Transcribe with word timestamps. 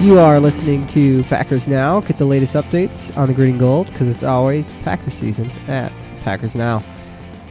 You 0.00 0.20
are 0.20 0.38
listening 0.38 0.86
to 0.88 1.24
Packers 1.24 1.66
Now. 1.66 1.98
Get 1.98 2.18
the 2.18 2.24
latest 2.24 2.54
updates 2.54 3.14
on 3.16 3.26
the 3.26 3.34
green 3.34 3.50
and 3.50 3.58
gold 3.58 3.88
because 3.88 4.06
it's 4.06 4.22
always 4.22 4.70
Packers 4.84 5.14
season 5.14 5.50
at 5.66 5.92
Packers 6.22 6.54
Now. 6.54 6.84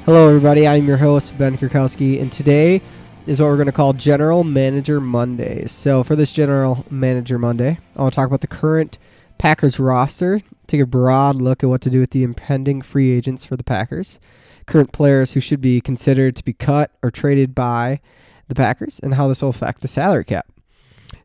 Hello, 0.05 0.29
everybody. 0.29 0.65
I'm 0.65 0.87
your 0.87 0.95
host, 0.95 1.37
Ben 1.37 1.57
Kurkowski, 1.57 2.21
and 2.21 2.31
today 2.31 2.81
is 3.25 3.41
what 3.41 3.47
we're 3.47 3.57
going 3.57 3.65
to 3.65 3.73
call 3.73 3.91
General 3.91 4.45
Manager 4.45 5.01
Mondays. 5.01 5.73
So, 5.73 6.05
for 6.05 6.15
this 6.15 6.31
General 6.31 6.85
Manager 6.89 7.37
Monday, 7.37 7.79
I 7.97 8.01
want 8.01 8.13
to 8.13 8.15
talk 8.15 8.27
about 8.27 8.39
the 8.39 8.47
current 8.47 8.97
Packers 9.37 9.77
roster, 9.77 10.39
take 10.67 10.79
a 10.79 10.85
broad 10.85 11.41
look 11.41 11.65
at 11.65 11.69
what 11.69 11.81
to 11.81 11.89
do 11.89 11.99
with 11.99 12.11
the 12.11 12.23
impending 12.23 12.81
free 12.81 13.11
agents 13.11 13.45
for 13.45 13.57
the 13.57 13.63
Packers, 13.65 14.21
current 14.65 14.93
players 14.93 15.33
who 15.33 15.41
should 15.41 15.59
be 15.59 15.81
considered 15.81 16.37
to 16.37 16.45
be 16.45 16.53
cut 16.53 16.91
or 17.03 17.11
traded 17.11 17.53
by 17.53 17.99
the 18.47 18.55
Packers, 18.55 19.01
and 19.01 19.15
how 19.15 19.27
this 19.27 19.41
will 19.41 19.49
affect 19.49 19.81
the 19.81 19.89
salary 19.89 20.23
cap. 20.23 20.47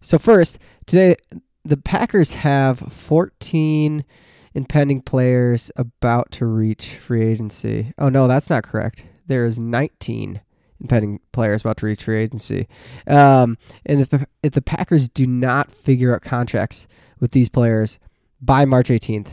So, 0.00 0.18
first, 0.18 0.59
today 0.86 1.16
the 1.64 1.77
Packers 1.77 2.34
have 2.34 2.78
14 2.78 4.05
impending 4.55 5.00
players 5.00 5.70
about 5.77 6.30
to 6.32 6.46
reach 6.46 6.96
free 6.96 7.24
agency. 7.24 7.92
Oh, 7.98 8.08
no, 8.08 8.28
that's 8.28 8.50
not 8.50 8.64
correct. 8.64 9.05
There 9.27 9.46
is 9.46 9.58
19 9.58 10.41
impending 10.80 11.20
players 11.30 11.62
about 11.62 11.78
to 11.78 11.86
reach 11.86 12.05
free 12.05 12.20
agency. 12.20 12.68
Um, 13.06 13.56
and 13.86 14.00
if 14.00 14.10
the, 14.10 14.27
if 14.42 14.52
the 14.52 14.62
Packers 14.62 15.08
do 15.08 15.27
not 15.27 15.72
figure 15.72 16.14
out 16.14 16.22
contracts 16.22 16.88
with 17.20 17.30
these 17.30 17.48
players 17.48 17.98
by 18.41 18.64
March 18.64 18.88
18th, 18.88 19.28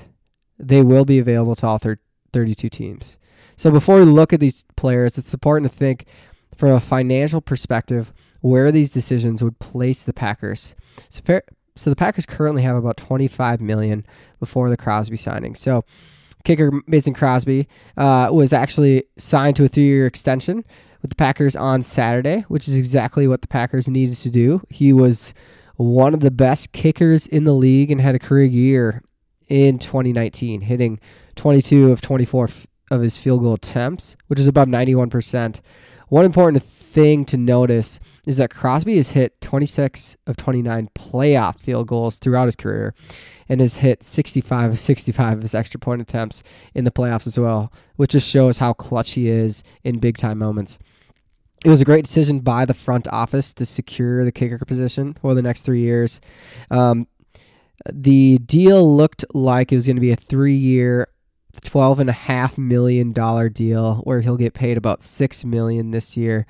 they 0.58 0.84
will 0.84 1.06
be 1.06 1.20
available 1.20 1.56
to 1.56 1.66
all 1.68 1.80
thir- 1.80 2.00
32 2.32 2.70
teams. 2.70 3.18
So 3.58 3.72
before 3.72 4.00
we 4.00 4.06
look 4.06 4.32
at 4.32 4.40
these 4.40 4.64
players, 4.78 5.18
it's 5.18 5.34
important 5.34 5.72
to 5.72 5.78
think 5.78 6.06
from 6.56 6.70
a 6.70 6.80
financial 6.80 7.42
perspective 7.42 8.14
where 8.42 8.72
these 8.72 8.94
decisions 8.94 9.44
would 9.44 9.60
place 9.60 10.04
the 10.04 10.14
Packers. 10.14 10.76
So, 11.10 11.22
so 11.76 11.90
the 11.90 11.96
Packers 11.96 12.26
currently 12.26 12.62
have 12.64 12.76
about 12.76 12.98
25 12.98 13.62
million 13.62 14.06
before 14.40 14.70
the 14.70 14.78
Crosby 14.78 15.18
signing. 15.18 15.56
So 15.56 15.84
kicker 16.44 16.72
Mason 16.88 17.14
Crosby 17.14 17.68
uh, 17.98 18.30
was 18.32 18.54
actually 18.54 19.04
signed 19.18 19.56
to 19.58 19.66
a 19.66 19.68
three-year 19.68 20.06
extension 20.06 20.64
with 21.02 21.10
the 21.10 21.16
Packers 21.16 21.56
on 21.56 21.82
Saturday, 21.82 22.46
which 22.48 22.68
is 22.68 22.76
exactly 22.76 23.28
what 23.28 23.42
the 23.42 23.48
Packers 23.48 23.88
needed 23.88 24.16
to 24.16 24.30
do. 24.30 24.62
He 24.70 24.94
was 24.94 25.34
one 25.76 26.14
of 26.14 26.20
the 26.20 26.32
best 26.32 26.72
kickers 26.74 27.26
in 27.28 27.46
the 27.46 27.54
league 27.54 27.90
and 27.90 28.02
had 28.02 28.16
a 28.16 28.20
career 28.20 28.46
year 28.46 29.02
in 29.48 29.80
2019, 29.80 30.62
hitting 30.62 31.00
22 31.36 31.92
of 31.92 32.02
24 32.02 32.50
of 32.92 33.02
his 33.02 33.18
field 33.18 33.42
goal 33.42 33.54
attempts, 33.54 34.18
which 34.28 34.40
is 34.40 34.48
above 34.48 34.68
91%. 34.68 35.62
One 36.10 36.26
important 36.26 36.64
thing 36.64 37.24
to 37.26 37.38
notice 37.38 38.00
is 38.26 38.38
that 38.38 38.50
Crosby 38.50 38.98
has 38.98 39.12
hit 39.12 39.40
26 39.42 40.18
of 40.26 40.36
29 40.38 40.90
playoff 40.96 41.60
field 41.60 41.88
goals 41.88 42.18
throughout 42.18 42.48
his 42.48 42.56
career 42.56 42.96
and 43.48 43.62
has 43.62 43.78
hit 43.78 44.04
65 44.04 44.72
of 44.72 44.80
65 44.80 45.38
of 45.38 45.42
his 45.44 45.56
extra 45.56 45.80
point 45.80 46.02
attempts 46.02 46.42
in 46.74 46.84
the 46.84 46.92
playoffs 46.92 47.28
as 47.28 47.40
well, 47.40 47.72
which 47.96 48.12
just 48.12 48.30
shows 48.30 48.58
how 48.58 48.74
clutch 48.74 49.12
he 49.12 49.30
is 49.30 49.64
in 49.84 50.00
big 50.00 50.18
time 50.18 50.40
moments. 50.40 50.80
It 51.64 51.70
was 51.70 51.82
a 51.82 51.86
great 51.86 52.06
decision 52.06 52.40
by 52.40 52.66
the 52.66 52.74
front 52.74 53.08
office 53.10 53.54
to 53.56 53.66
secure 53.66 54.26
the 54.26 54.32
kicker 54.32 54.58
position 54.60 55.14
for 55.14 55.36
the 55.36 55.42
next 55.42 55.62
three 55.64 55.82
years. 55.82 56.22
Um, 56.72 57.08
the 57.92 58.38
deal 58.40 58.96
looked 58.96 59.26
like 59.34 59.72
it 59.72 59.76
was 59.76 59.86
going 59.86 59.98
to 59.98 60.02
be 60.02 60.12
a 60.12 60.16
three 60.16 60.56
year, 60.56 61.08
twelve 61.64 62.00
and 62.00 62.10
a 62.10 62.14
half 62.14 62.58
million 62.58 63.12
dollar 63.12 63.50
deal 63.50 63.96
where 64.04 64.22
he'll 64.22 64.38
get 64.38 64.54
paid 64.54 64.78
about 64.78 65.04
six 65.04 65.44
million 65.44 65.92
this 65.92 66.16
year. 66.16 66.46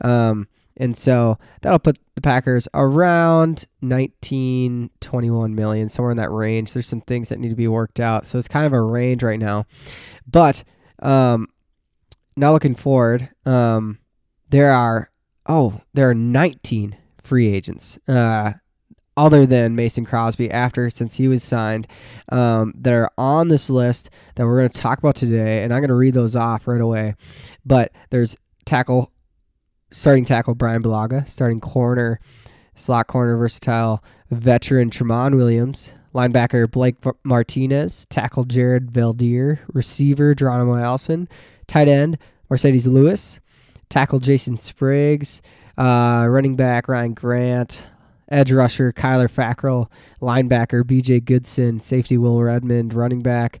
Um, 0.00 0.48
and 0.76 0.96
so 0.96 1.38
that'll 1.62 1.78
put 1.78 1.98
the 2.14 2.20
Packers 2.20 2.66
around 2.74 3.66
19, 3.80 4.90
21 5.00 5.54
million, 5.54 5.88
somewhere 5.88 6.10
in 6.10 6.16
that 6.16 6.32
range. 6.32 6.72
There's 6.72 6.88
some 6.88 7.00
things 7.00 7.28
that 7.28 7.38
need 7.38 7.50
to 7.50 7.54
be 7.54 7.68
worked 7.68 8.00
out. 8.00 8.26
So 8.26 8.38
it's 8.38 8.48
kind 8.48 8.66
of 8.66 8.72
a 8.72 8.80
range 8.80 9.22
right 9.22 9.38
now. 9.38 9.66
But 10.26 10.64
um, 11.00 11.48
now 12.36 12.52
looking 12.52 12.74
forward, 12.74 13.28
um, 13.46 13.98
there 14.50 14.72
are, 14.72 15.10
oh, 15.46 15.80
there 15.92 16.10
are 16.10 16.14
19 16.14 16.96
free 17.22 17.54
agents. 17.54 17.98
Uh, 18.08 18.54
other 19.16 19.46
than 19.46 19.76
Mason 19.76 20.04
Crosby 20.04 20.50
after 20.50 20.90
since 20.90 21.16
he 21.16 21.28
was 21.28 21.42
signed 21.42 21.86
um, 22.30 22.72
that 22.76 22.92
are 22.92 23.10
on 23.16 23.48
this 23.48 23.70
list 23.70 24.10
that 24.34 24.46
we're 24.46 24.58
going 24.58 24.70
to 24.70 24.80
talk 24.80 24.98
about 24.98 25.14
today, 25.14 25.62
and 25.62 25.72
I'm 25.72 25.80
going 25.80 25.88
to 25.88 25.94
read 25.94 26.14
those 26.14 26.36
off 26.36 26.66
right 26.66 26.80
away. 26.80 27.14
But 27.64 27.92
there's 28.10 28.36
tackle, 28.64 29.12
starting 29.90 30.24
tackle 30.24 30.54
Brian 30.54 30.82
Bulaga, 30.82 31.28
starting 31.28 31.60
corner, 31.60 32.20
slot 32.74 33.06
corner 33.06 33.36
versatile 33.36 34.02
veteran 34.30 34.90
Tramon 34.90 35.36
Williams, 35.36 35.94
linebacker 36.14 36.70
Blake 36.70 36.96
Martinez, 37.24 38.06
tackle 38.10 38.44
Jared 38.44 38.92
Veldheer, 38.92 39.58
receiver 39.68 40.34
Geronimo 40.34 40.76
Allison, 40.76 41.28
tight 41.66 41.88
end 41.88 42.18
Marcedes 42.50 42.86
Lewis, 42.86 43.40
tackle 43.88 44.20
Jason 44.20 44.56
Spriggs, 44.56 45.42
uh, 45.78 46.26
running 46.28 46.56
back 46.56 46.88
Ryan 46.88 47.14
Grant, 47.14 47.84
edge 48.30 48.52
rusher 48.52 48.92
Kyler 48.92 49.28
Fackrell, 49.28 49.90
linebacker 50.20 50.82
BJ 50.82 51.24
Goodson, 51.24 51.80
safety 51.80 52.18
Will 52.18 52.42
Redmond, 52.42 52.94
running 52.94 53.22
back 53.22 53.60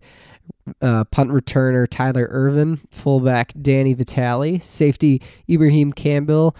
uh, 0.80 1.04
punt 1.04 1.30
returner 1.30 1.88
Tyler 1.88 2.26
Ervin, 2.30 2.80
fullback 2.90 3.52
Danny 3.60 3.94
Vitale, 3.94 4.58
safety 4.58 5.20
Ibraheim 5.48 5.92
Campbell, 5.92 6.56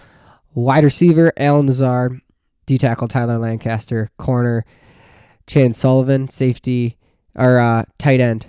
wide 0.53 0.83
receiver 0.83 1.31
Allen 1.37 1.67
Lazard, 1.67 2.21
D 2.65 2.77
tackle 2.77 3.07
Tyler 3.07 3.37
Lancaster, 3.37 4.09
corner 4.17 4.65
Chan 5.47 5.73
Sullivan, 5.73 6.27
safety 6.27 6.97
or 7.35 7.59
uh, 7.59 7.83
tight 7.97 8.19
end 8.19 8.47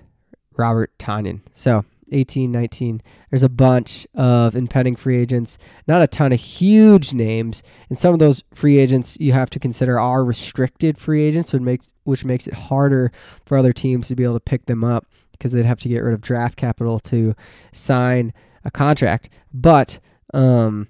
Robert 0.56 0.96
Tonyan. 0.98 1.40
So 1.52 1.84
18, 2.12 2.50
19. 2.50 3.02
There's 3.30 3.42
a 3.42 3.48
bunch 3.48 4.06
of 4.14 4.54
impending 4.54 4.96
free 4.96 5.18
agents, 5.18 5.58
not 5.86 6.02
a 6.02 6.06
ton 6.06 6.32
of 6.32 6.40
huge 6.40 7.12
names. 7.12 7.62
And 7.88 7.98
some 7.98 8.12
of 8.12 8.18
those 8.18 8.44
free 8.54 8.78
agents 8.78 9.16
you 9.20 9.32
have 9.32 9.50
to 9.50 9.58
consider 9.58 9.98
are 9.98 10.24
restricted 10.24 10.98
free 10.98 11.22
agents, 11.22 11.52
which 11.52 11.62
makes, 11.62 11.88
which 12.04 12.24
makes 12.24 12.46
it 12.46 12.54
harder 12.54 13.12
for 13.44 13.56
other 13.56 13.72
teams 13.72 14.08
to 14.08 14.16
be 14.16 14.24
able 14.24 14.34
to 14.34 14.40
pick 14.40 14.66
them 14.66 14.84
up 14.84 15.06
because 15.32 15.52
they'd 15.52 15.64
have 15.64 15.80
to 15.80 15.88
get 15.88 16.02
rid 16.02 16.14
of 16.14 16.20
draft 16.20 16.56
capital 16.56 16.98
to 17.00 17.34
sign 17.72 18.32
a 18.64 18.70
contract. 18.70 19.28
But 19.52 19.98
um, 20.32 20.88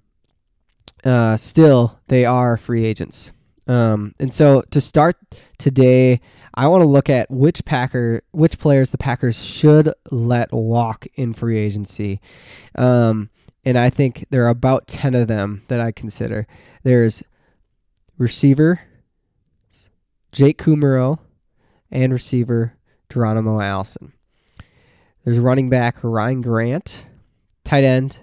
uh, 1.04 1.36
still, 1.36 2.00
they 2.08 2.24
are 2.24 2.56
free 2.56 2.84
agents. 2.84 3.32
Um, 3.66 4.14
and 4.18 4.32
so 4.32 4.62
to 4.70 4.80
start 4.80 5.16
today, 5.58 6.20
I 6.56 6.68
want 6.68 6.82
to 6.82 6.88
look 6.88 7.10
at 7.10 7.30
which 7.30 7.64
Packer, 7.64 8.22
which 8.30 8.58
players 8.58 8.90
the 8.90 8.98
Packers 8.98 9.44
should 9.44 9.92
let 10.10 10.52
walk 10.52 11.06
in 11.14 11.34
free 11.34 11.58
agency. 11.58 12.20
Um, 12.74 13.30
and 13.64 13.76
I 13.76 13.90
think 13.90 14.26
there 14.30 14.44
are 14.44 14.50
about 14.50 14.86
10 14.86 15.14
of 15.14 15.28
them 15.28 15.64
that 15.68 15.80
I 15.80 15.92
consider. 15.92 16.46
There's 16.82 17.22
receiver 18.16 18.80
Jake 20.32 20.58
Kumerow 20.58 21.18
and 21.90 22.12
receiver 22.12 22.74
Geronimo 23.10 23.60
Allison. 23.60 24.12
There's 25.24 25.38
running 25.38 25.68
back 25.68 25.96
Ryan 26.02 26.40
Grant, 26.40 27.06
tight 27.64 27.84
end 27.84 28.18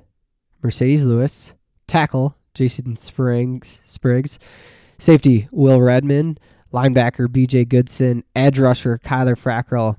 Marcedes 0.63 1.05
Lewis, 1.05 1.53
tackle 1.87 2.37
Jason 2.53 2.95
Spriggs, 2.97 3.81
Spriggs, 3.85 4.39
safety 4.97 5.49
Will 5.51 5.81
Redmond, 5.81 6.39
linebacker 6.73 7.27
BJ 7.27 7.67
Goodson, 7.67 8.23
edge 8.35 8.59
rusher 8.59 8.99
Kyler 8.99 9.39
Fackrell, 9.39 9.97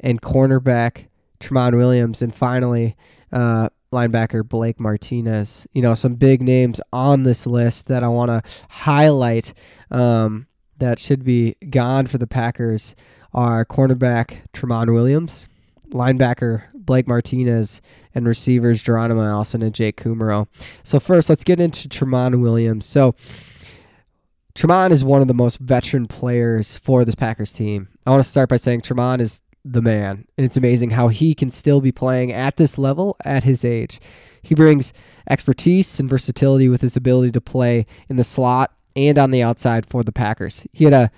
and 0.00 0.22
cornerback 0.22 1.06
Tramon 1.40 1.76
Williams, 1.76 2.22
and 2.22 2.34
finally 2.34 2.96
uh, 3.32 3.68
linebacker 3.92 4.48
Blake 4.48 4.80
Martinez. 4.80 5.66
You 5.72 5.82
know, 5.82 5.94
some 5.94 6.14
big 6.14 6.42
names 6.42 6.80
on 6.92 7.24
this 7.24 7.46
list 7.46 7.86
that 7.86 8.04
I 8.04 8.08
want 8.08 8.30
to 8.30 8.42
highlight 8.68 9.54
um, 9.90 10.46
that 10.78 10.98
should 10.98 11.24
be 11.24 11.56
gone 11.70 12.06
for 12.06 12.18
the 12.18 12.26
Packers 12.26 12.94
are 13.34 13.64
cornerback 13.64 14.38
Tramon 14.52 14.92
Williams, 14.92 15.48
linebacker 15.90 16.62
Blake 16.74 17.06
Martinez, 17.06 17.82
and 18.14 18.26
receivers 18.26 18.82
Geronimo 18.82 19.22
Allison 19.22 19.62
and 19.62 19.74
Jake 19.74 19.96
Kumerow. 19.96 20.46
So 20.82 20.98
first, 20.98 21.28
let's 21.28 21.44
get 21.44 21.60
into 21.60 21.88
Tramon 21.88 22.40
Williams. 22.40 22.86
So 22.86 23.14
Tramon 24.58 24.90
is 24.90 25.04
one 25.04 25.22
of 25.22 25.28
the 25.28 25.34
most 25.34 25.60
veteran 25.60 26.08
players 26.08 26.76
for 26.76 27.04
this 27.04 27.14
Packers 27.14 27.52
team. 27.52 27.86
I 28.04 28.10
want 28.10 28.24
to 28.24 28.28
start 28.28 28.48
by 28.48 28.56
saying 28.56 28.80
Tramon 28.80 29.20
is 29.20 29.40
the 29.64 29.80
man, 29.80 30.26
and 30.36 30.44
it's 30.44 30.56
amazing 30.56 30.90
how 30.90 31.06
he 31.06 31.32
can 31.32 31.52
still 31.52 31.80
be 31.80 31.92
playing 31.92 32.32
at 32.32 32.56
this 32.56 32.76
level 32.76 33.16
at 33.24 33.44
his 33.44 33.64
age. 33.64 34.00
He 34.42 34.56
brings 34.56 34.92
expertise 35.30 36.00
and 36.00 36.10
versatility 36.10 36.68
with 36.68 36.80
his 36.80 36.96
ability 36.96 37.30
to 37.32 37.40
play 37.40 37.86
in 38.08 38.16
the 38.16 38.24
slot 38.24 38.72
and 38.96 39.16
on 39.16 39.30
the 39.30 39.44
outside 39.44 39.86
for 39.86 40.02
the 40.02 40.10
Packers. 40.10 40.66
He 40.72 40.82
had 40.82 40.92
a 40.92 41.12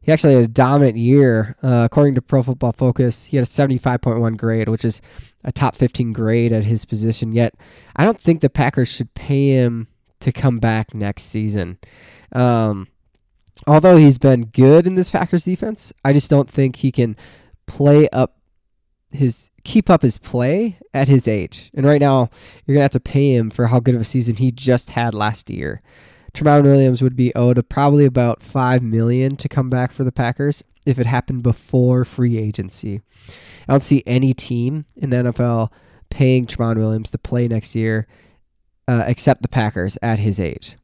he 0.00 0.12
actually 0.12 0.34
had 0.34 0.44
a 0.44 0.48
dominant 0.48 0.96
year. 0.96 1.56
Uh, 1.64 1.88
according 1.90 2.14
to 2.14 2.22
Pro 2.22 2.44
Football 2.44 2.72
Focus, 2.74 3.24
he 3.24 3.38
had 3.38 3.44
a 3.44 3.50
75.1 3.50 4.36
grade, 4.36 4.68
which 4.68 4.84
is 4.84 5.02
a 5.42 5.50
top 5.50 5.74
15 5.74 6.12
grade 6.12 6.52
at 6.52 6.62
his 6.62 6.84
position. 6.84 7.32
Yet, 7.32 7.56
I 7.96 8.04
don't 8.04 8.20
think 8.20 8.40
the 8.40 8.50
Packers 8.50 8.88
should 8.88 9.14
pay 9.14 9.48
him 9.48 9.88
to 10.24 10.32
come 10.32 10.58
back 10.58 10.94
next 10.94 11.24
season. 11.24 11.78
Um, 12.32 12.88
although 13.66 13.96
he's 13.96 14.18
been 14.18 14.46
good 14.46 14.86
in 14.86 14.94
this 14.94 15.10
Packers 15.10 15.44
defense, 15.44 15.92
I 16.04 16.12
just 16.12 16.30
don't 16.30 16.50
think 16.50 16.76
he 16.76 16.90
can 16.90 17.16
play 17.66 18.08
up 18.08 18.36
his 19.10 19.48
keep 19.62 19.88
up 19.88 20.02
his 20.02 20.18
play 20.18 20.78
at 20.92 21.08
his 21.08 21.28
age. 21.28 21.70
And 21.74 21.86
right 21.86 22.00
now, 22.00 22.30
you're 22.64 22.74
gonna 22.74 22.82
have 22.82 22.90
to 22.92 23.00
pay 23.00 23.34
him 23.34 23.50
for 23.50 23.68
how 23.68 23.80
good 23.80 23.94
of 23.94 24.00
a 24.00 24.04
season 24.04 24.36
he 24.36 24.50
just 24.50 24.90
had 24.90 25.14
last 25.14 25.50
year. 25.50 25.82
Tramon 26.34 26.64
Williams 26.64 27.00
would 27.00 27.14
be 27.14 27.34
owed 27.34 27.58
a, 27.58 27.62
probably 27.62 28.04
about 28.04 28.42
five 28.42 28.82
million 28.82 29.36
to 29.36 29.48
come 29.48 29.70
back 29.70 29.92
for 29.92 30.02
the 30.02 30.10
Packers 30.10 30.64
if 30.84 30.98
it 30.98 31.06
happened 31.06 31.44
before 31.44 32.04
free 32.04 32.36
agency. 32.38 33.02
I 33.68 33.72
don't 33.72 33.80
see 33.80 34.02
any 34.04 34.34
team 34.34 34.84
in 34.96 35.10
the 35.10 35.16
NFL 35.16 35.70
paying 36.10 36.46
Tramon 36.46 36.76
Williams 36.76 37.12
to 37.12 37.18
play 37.18 37.46
next 37.46 37.76
year, 37.76 38.08
uh, 38.88 39.04
except 39.06 39.42
the 39.42 39.48
Packers 39.48 39.96
at 40.02 40.18
his 40.18 40.38
age. 40.38 40.76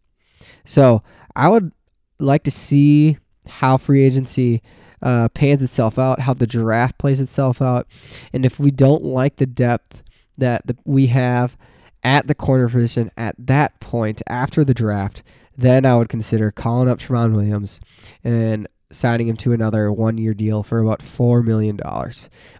So 0.64 1.02
I 1.36 1.48
would 1.48 1.72
like 2.18 2.44
to 2.44 2.50
see 2.50 3.18
how 3.48 3.76
free 3.76 4.04
agency 4.04 4.62
uh, 5.02 5.28
pans 5.30 5.62
itself 5.62 5.98
out, 5.98 6.20
how 6.20 6.34
the 6.34 6.46
draft 6.46 6.98
plays 6.98 7.20
itself 7.20 7.62
out, 7.62 7.86
and 8.32 8.44
if 8.44 8.58
we 8.58 8.70
don't 8.70 9.02
like 9.02 9.36
the 9.36 9.46
depth 9.46 10.02
that 10.36 10.66
the, 10.66 10.76
we 10.84 11.06
have 11.08 11.56
at 12.02 12.26
the 12.26 12.34
corner 12.34 12.68
position 12.68 13.10
at 13.16 13.34
that 13.38 13.78
point 13.80 14.22
after 14.26 14.64
the 14.64 14.74
draft, 14.74 15.22
then 15.56 15.84
I 15.84 15.96
would 15.96 16.08
consider 16.08 16.50
calling 16.50 16.88
up 16.88 16.98
Tramon 16.98 17.34
Williams 17.34 17.80
and 18.24 18.66
signing 18.92 19.28
him 19.28 19.36
to 19.38 19.52
another 19.52 19.92
one 19.92 20.18
year 20.18 20.34
deal 20.34 20.62
for 20.62 20.80
about 20.80 21.00
$4 21.00 21.44
million. 21.44 21.78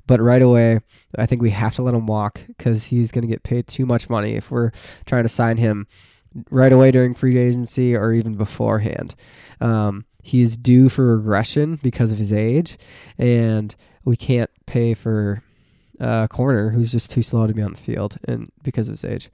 But 0.06 0.20
right 0.20 0.42
away, 0.42 0.80
I 1.18 1.26
think 1.26 1.42
we 1.42 1.50
have 1.50 1.74
to 1.76 1.82
let 1.82 1.94
him 1.94 2.06
walk 2.06 2.40
because 2.46 2.86
he's 2.86 3.12
going 3.12 3.22
to 3.22 3.30
get 3.30 3.42
paid 3.42 3.66
too 3.66 3.86
much 3.86 4.08
money 4.08 4.34
if 4.34 4.50
we're 4.50 4.70
trying 5.06 5.24
to 5.24 5.28
sign 5.28 5.56
him 5.56 5.86
right 6.50 6.72
away 6.72 6.90
during 6.90 7.14
free 7.14 7.38
agency 7.38 7.96
or 7.96 8.12
even 8.12 8.34
beforehand. 8.34 9.14
Um, 9.60 10.04
he's 10.22 10.56
due 10.56 10.88
for 10.88 11.16
regression 11.16 11.76
because 11.82 12.12
of 12.12 12.18
his 12.18 12.32
age, 12.32 12.78
and 13.18 13.74
we 14.04 14.16
can't 14.16 14.50
pay 14.66 14.94
for 14.94 15.42
a 15.98 16.28
corner 16.28 16.70
who's 16.70 16.92
just 16.92 17.10
too 17.10 17.22
slow 17.22 17.46
to 17.46 17.52
be 17.52 17.62
on 17.62 17.72
the 17.72 17.78
field 17.78 18.16
and 18.26 18.50
because 18.62 18.88
of 18.88 18.92
his 18.92 19.04
age. 19.04 19.30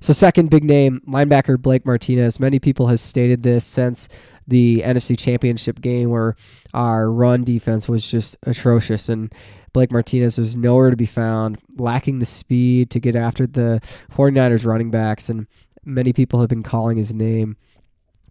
So 0.00 0.12
second 0.12 0.50
big 0.50 0.64
name 0.64 1.00
linebacker 1.06 1.60
Blake 1.60 1.84
Martinez. 1.84 2.38
Many 2.38 2.58
people 2.58 2.88
have 2.88 3.00
stated 3.00 3.42
this 3.42 3.64
since 3.64 4.08
the 4.46 4.82
NFC 4.84 5.18
Championship 5.18 5.80
game 5.80 6.10
where 6.10 6.36
our 6.72 7.10
run 7.10 7.44
defense 7.44 7.88
was 7.88 8.08
just 8.08 8.36
atrocious 8.44 9.08
and 9.08 9.32
Blake 9.72 9.92
Martinez 9.92 10.38
was 10.38 10.56
nowhere 10.56 10.90
to 10.90 10.96
be 10.96 11.06
found, 11.06 11.58
lacking 11.76 12.18
the 12.18 12.26
speed 12.26 12.90
to 12.90 13.00
get 13.00 13.14
after 13.14 13.46
the 13.46 13.80
49ers 14.12 14.64
running 14.64 14.90
backs 14.90 15.28
and 15.28 15.46
many 15.84 16.12
people 16.12 16.40
have 16.40 16.48
been 16.48 16.62
calling 16.62 16.96
his 16.96 17.12
name 17.12 17.56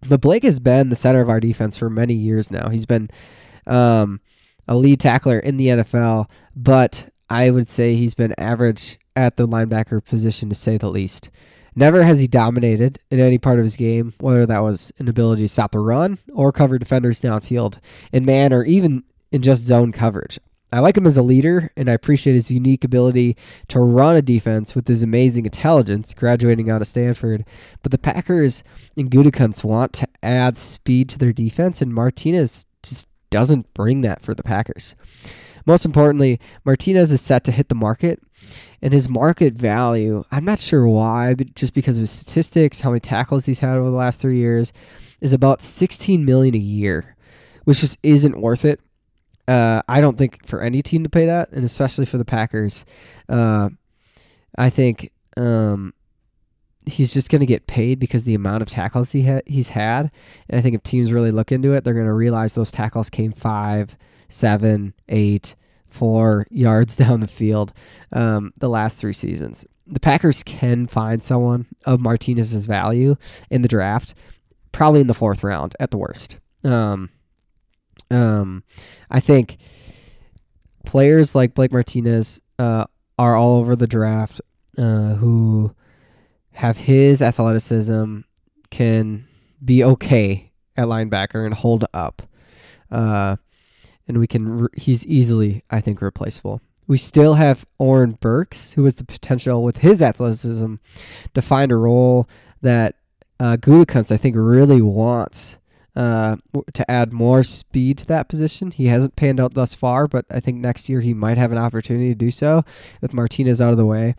but 0.08 0.22
Blake 0.22 0.44
has 0.44 0.60
been 0.60 0.90
the 0.90 0.96
center 0.96 1.22
of 1.22 1.30
our 1.30 1.40
defense 1.40 1.78
for 1.78 1.90
many 1.90 2.14
years 2.14 2.52
now. 2.52 2.70
He's 2.70 2.86
been 2.86 3.10
um, 3.66 4.22
a 4.68 4.76
lead 4.76 5.00
tackler 5.00 5.40
in 5.40 5.58
the 5.58 5.68
NFL, 5.68 6.30
but 6.56 7.10
I 7.30 7.50
would 7.50 7.68
say 7.68 7.96
he's 7.96 8.14
been 8.14 8.36
average 8.38 9.00
at 9.16 9.38
the 9.38 9.48
linebacker 9.48 10.04
position 10.04 10.50
to 10.50 10.56
say 10.56 10.78
the 10.78 10.90
least. 10.90 11.30
Never 11.78 12.04
has 12.04 12.20
he 12.20 12.28
dominated 12.28 12.98
in 13.12 13.20
any 13.20 13.38
part 13.38 13.60
of 13.60 13.64
his 13.64 13.76
game, 13.76 14.12
whether 14.20 14.48
that 14.48 14.64
was 14.64 14.92
an 14.98 15.08
ability 15.08 15.44
to 15.44 15.48
stop 15.48 15.74
the 15.74 15.80
run 15.80 16.18
or 16.34 16.52
cover 16.52 16.80
defenders 16.80 17.22
downfield 17.22 17.78
in 18.12 18.26
man 18.26 18.52
or 18.52 18.64
even 18.66 19.04
in 19.32 19.44
just 19.44 19.64
zone 19.64 19.92
coverage. 19.92 20.40
I 20.72 20.80
like 20.80 20.98
him 20.98 21.06
as 21.06 21.18
a 21.18 21.22
leader, 21.22 21.72
and 21.78 21.88
I 21.88 21.94
appreciate 21.94 22.34
his 22.34 22.50
unique 22.50 22.84
ability 22.84 23.38
to 23.68 23.80
run 23.80 24.16
a 24.16 24.24
defense 24.24 24.74
with 24.74 24.88
his 24.88 25.04
amazing 25.04 25.46
intelligence, 25.46 26.16
graduating 26.16 26.68
out 26.68 26.82
of 26.82 26.88
Stanford. 26.88 27.46
But 27.84 27.92
the 27.92 28.00
Packers 28.00 28.64
and 28.98 29.12
Gutekunst 29.12 29.64
want 29.64 29.94
to 29.94 30.08
add 30.24 30.58
speed 30.58 31.10
to 31.10 31.20
their 31.20 31.32
defense, 31.32 31.80
and 31.80 31.94
Martinez 31.94 32.66
just 32.82 33.08
doesn't 33.30 33.72
bring 33.76 34.02
that 34.02 34.24
for 34.24 34.34
the 34.34 34.42
Packers. 34.42 34.96
Most 35.68 35.86
importantly, 35.86 36.40
Martinez 36.66 37.12
is 37.12 37.22
set 37.22 37.44
to 37.44 37.52
hit 37.52 37.70
the 37.70 37.76
market, 37.76 38.20
and 38.82 38.94
his 38.94 39.08
market 39.08 39.54
value, 39.54 40.24
I'm 40.32 40.46
not 40.46 40.60
sure 40.60 40.88
why, 40.88 41.36
but 41.36 41.54
just 41.54 41.76
because 41.76 41.98
of 41.98 42.02
his 42.02 42.12
statistics, 42.12 42.82
how 42.82 42.90
many 42.90 43.02
tackles 43.02 43.46
he's 43.46 43.60
had 43.60 43.78
over 43.78 43.92
the 43.92 43.96
last 43.96 44.20
three 44.20 44.38
years, 44.38 44.74
is 45.22 45.34
about 45.34 45.62
16 45.62 46.26
million 46.26 46.56
a 46.56 46.60
year, 46.60 47.16
which 47.66 47.82
just 47.82 48.00
isn't 48.02 48.42
worth 48.42 48.66
it 48.66 48.80
uh, 49.48 49.82
I 49.88 50.02
don't 50.02 50.18
think 50.18 50.46
for 50.46 50.62
any 50.62 50.82
team 50.82 51.04
to 51.04 51.10
pay 51.10 51.26
that, 51.26 51.52
and 51.52 51.64
especially 51.64 52.06
for 52.06 52.18
the 52.18 52.26
Packers. 52.26 52.86
Uh, 53.30 53.70
I 54.58 54.70
think 54.70 55.12
um, 55.38 55.94
he's 56.86 57.14
just 57.14 57.30
going 57.30 57.40
to 57.40 57.46
get 57.46 57.68
paid 57.68 58.00
because 58.00 58.26
the 58.26 58.36
amount 58.36 58.62
of 58.62 58.70
tackles 58.70 59.14
he 59.14 59.26
ha- 59.26 59.42
he's 59.46 59.70
had. 59.70 60.12
And 60.50 60.60
I 60.60 60.62
think 60.62 60.76
if 60.76 60.84
teams 60.84 61.14
really 61.14 61.32
look 61.32 61.52
into 61.52 61.74
it, 61.74 61.84
they're 61.84 61.94
going 61.94 62.06
to 62.08 62.14
realize 62.14 62.54
those 62.54 62.72
tackles 62.72 63.10
came 63.10 63.32
five, 63.32 63.96
seven, 64.28 64.94
eight, 65.08 65.56
four 65.90 66.48
yards 66.50 66.96
down 66.98 67.20
the 67.20 67.28
field 67.28 67.74
um, 68.12 68.54
the 68.58 68.70
last 68.70 68.98
three 68.98 69.14
seasons. 69.14 69.66
The 69.86 70.00
Packers 70.00 70.44
can 70.44 70.88
find 70.88 71.24
someone 71.24 71.66
of 71.86 72.02
Martinez's 72.02 72.66
value 72.66 73.16
in 73.50 73.62
the 73.62 73.70
draft, 73.70 74.14
probably 74.72 75.02
in 75.02 75.08
the 75.08 75.14
fourth 75.14 75.44
round 75.44 75.76
at 75.80 75.92
the 75.92 75.98
worst. 75.98 76.40
Um, 76.64 77.10
um, 78.12 78.64
I 79.10 79.22
think 79.22 79.58
players 80.86 81.36
like 81.36 81.54
Blake 81.54 81.72
Martinez 81.72 82.42
uh, 82.60 82.86
are 83.18 83.36
all 83.36 83.58
over 83.58 83.76
the 83.76 83.88
draft 83.88 84.42
uh, 84.78 85.16
who 85.16 85.74
have 86.52 86.78
his 86.78 87.22
athleticism, 87.22 88.20
can 88.72 89.28
be 89.64 89.84
okay 89.84 90.52
at 90.76 90.88
linebacker 90.88 91.46
and 91.46 91.54
hold 91.54 91.86
up. 91.94 92.24
Uh, 92.92 93.36
and 94.08 94.18
we 94.18 94.28
can, 94.28 94.60
re- 94.62 94.70
he's 94.76 95.06
easily, 95.06 95.64
I 95.70 95.82
think, 95.82 96.02
replaceable. 96.02 96.62
We 96.88 96.98
still 96.98 97.34
have 97.34 97.66
Oren 97.80 98.18
Burks, 98.20 98.74
who 98.74 98.86
has 98.86 98.96
the 98.96 99.04
potential 99.04 99.64
with 99.64 99.80
his 99.80 100.02
athleticism 100.02 100.76
to 101.34 101.42
find 101.42 101.72
a 101.72 101.76
role 101.76 102.30
that 102.62 102.96
uh, 103.40 103.58
I 103.66 104.18
think, 104.18 104.36
really 104.36 104.82
wants 104.82 105.58
uh, 105.98 106.38
to 106.74 106.90
add 106.92 107.12
more 107.12 107.44
speed 107.44 107.98
to 107.98 108.06
that 108.06 108.30
position. 108.30 108.72
He 108.72 108.88
hasn't 108.88 109.16
panned 109.16 109.40
out 109.40 109.56
thus 109.56 109.74
far, 109.74 110.08
but 110.08 110.26
I 110.30 110.40
think 110.40 110.58
next 110.58 110.90
year 110.90 111.02
he 111.02 111.14
might 111.14 111.38
have 111.38 111.52
an 111.52 111.58
opportunity 111.58 112.10
to 112.10 112.16
do 112.16 112.32
so 112.32 112.64
with 113.02 113.14
Martinez 113.14 113.60
out 113.60 113.72
of 113.72 113.78
the 113.78 113.86
way. 113.86 114.16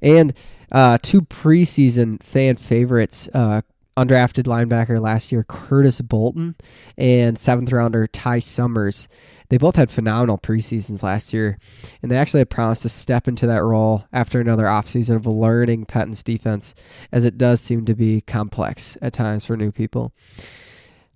And 0.00 0.32
uh, 0.72 0.98
two 1.02 1.22
preseason 1.22 2.22
fan 2.22 2.56
favorites, 2.56 3.28
uh, 3.34 3.60
undrafted 3.98 4.44
linebacker 4.44 5.00
last 5.00 5.32
year, 5.32 5.42
Curtis 5.42 6.00
Bolton, 6.00 6.54
and 6.96 7.36
seventh 7.38 7.72
rounder 7.72 8.06
Ty 8.06 8.38
Summers. 8.38 9.08
They 9.48 9.58
both 9.58 9.76
had 9.76 9.90
phenomenal 9.90 10.38
preseasons 10.38 11.02
last 11.02 11.32
year, 11.32 11.58
and 12.02 12.10
they 12.10 12.16
actually 12.16 12.40
had 12.40 12.50
promised 12.50 12.82
to 12.82 12.88
step 12.88 13.26
into 13.26 13.46
that 13.46 13.64
role 13.64 14.04
after 14.12 14.40
another 14.40 14.64
offseason 14.64 15.16
of 15.16 15.26
learning 15.26 15.86
Patton's 15.86 16.22
defense, 16.22 16.74
as 17.10 17.24
it 17.24 17.38
does 17.38 17.60
seem 17.60 17.84
to 17.86 17.94
be 17.94 18.20
complex 18.20 18.96
at 19.02 19.14
times 19.14 19.44
for 19.46 19.56
new 19.56 19.72
people. 19.72 20.12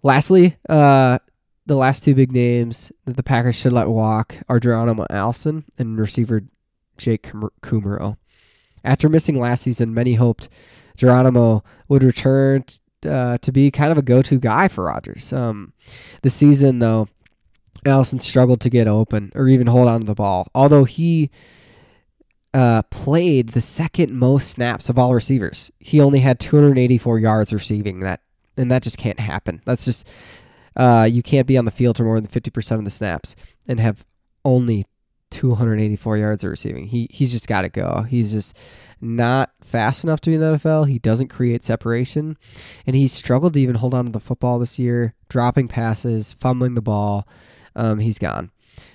Lastly, 0.02 0.56
uh, 0.68 1.18
the 1.66 1.76
last 1.76 2.02
two 2.02 2.14
big 2.14 2.32
names 2.32 2.90
that 3.04 3.16
the 3.16 3.22
Packers 3.22 3.54
should 3.54 3.72
let 3.72 3.88
walk 3.88 4.34
are 4.48 4.58
Geronimo 4.58 5.06
Allison 5.10 5.64
and 5.78 5.98
receiver 5.98 6.42
Jake 6.96 7.22
Kumerow. 7.62 8.16
After 8.84 9.08
missing 9.08 9.38
last 9.38 9.62
season, 9.62 9.94
many 9.94 10.14
hoped 10.14 10.48
Geronimo 10.96 11.64
would 11.88 12.02
return 12.02 12.64
uh, 13.08 13.38
to 13.38 13.52
be 13.52 13.70
kind 13.70 13.92
of 13.92 13.98
a 13.98 14.02
go-to 14.02 14.38
guy 14.38 14.68
for 14.68 14.84
Rodgers. 14.84 15.32
Um, 15.32 15.72
this 16.22 16.34
season, 16.34 16.78
though, 16.78 17.08
Allison 17.84 18.18
struggled 18.18 18.60
to 18.60 18.70
get 18.70 18.86
open 18.86 19.32
or 19.34 19.48
even 19.48 19.66
hold 19.66 19.88
on 19.88 20.00
to 20.00 20.06
the 20.06 20.14
ball. 20.14 20.48
Although 20.54 20.84
he 20.84 21.30
uh, 22.54 22.82
played 22.82 23.50
the 23.50 23.60
second 23.60 24.12
most 24.12 24.50
snaps 24.50 24.88
of 24.88 24.98
all 24.98 25.14
receivers, 25.14 25.72
he 25.78 26.00
only 26.00 26.20
had 26.20 26.38
284 26.38 27.18
yards 27.18 27.52
receiving 27.52 28.00
that 28.00 28.20
and 28.56 28.70
that 28.70 28.82
just 28.82 28.98
can't 28.98 29.20
happen. 29.20 29.62
That's 29.64 29.84
just 29.84 30.08
uh, 30.76 31.08
you 31.10 31.22
can't 31.22 31.46
be 31.46 31.58
on 31.58 31.64
the 31.64 31.70
field 31.70 31.96
for 31.96 32.04
more 32.04 32.20
than 32.20 32.30
fifty 32.30 32.50
percent 32.50 32.78
of 32.78 32.84
the 32.84 32.90
snaps 32.90 33.36
and 33.66 33.80
have 33.80 34.04
only 34.44 34.86
284 35.32 36.16
yards 36.18 36.44
of 36.44 36.50
receiving. 36.50 36.86
He 36.86 37.08
he's 37.10 37.32
just 37.32 37.48
got 37.48 37.62
to 37.62 37.68
go. 37.68 38.04
He's 38.08 38.32
just 38.32 38.56
not 39.00 39.50
fast 39.60 40.04
enough 40.04 40.20
to 40.20 40.30
be 40.30 40.34
in 40.34 40.40
the 40.40 40.56
NFL. 40.58 40.88
He 40.88 40.98
doesn't 40.98 41.28
create 41.28 41.64
separation, 41.64 42.36
and 42.86 42.94
he's 42.94 43.12
struggled 43.12 43.54
to 43.54 43.60
even 43.60 43.76
hold 43.76 43.94
on 43.94 44.06
to 44.06 44.12
the 44.12 44.20
football 44.20 44.58
this 44.58 44.78
year, 44.78 45.14
dropping 45.28 45.68
passes, 45.68 46.34
fumbling 46.34 46.74
the 46.74 46.82
ball. 46.82 47.26
Um, 47.74 47.98
he's 47.98 48.18
gone. 48.18 48.50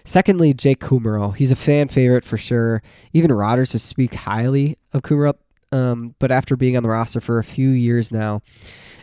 Secondly, 0.06 0.53
Jake 0.53 0.79
Kumerow. 0.79 1.36
He's 1.36 1.51
a 1.51 1.56
fan 1.56 1.89
favorite 1.89 2.24
for 2.24 2.38
sure. 2.38 2.82
Even 3.13 3.32
Rodgers 3.32 3.72
to 3.72 3.79
speak 3.79 4.13
highly 4.15 4.77
of 4.94 5.01
Kumerow. 5.01 5.34
Um, 5.72 6.15
but 6.20 6.32
after 6.32 6.56
being 6.56 6.77
on 6.77 6.84
the 6.84 6.89
roster 6.89 7.20
for 7.20 7.39
a 7.39 7.44
few 7.44 7.70
years 7.70 8.12
now, 8.12 8.41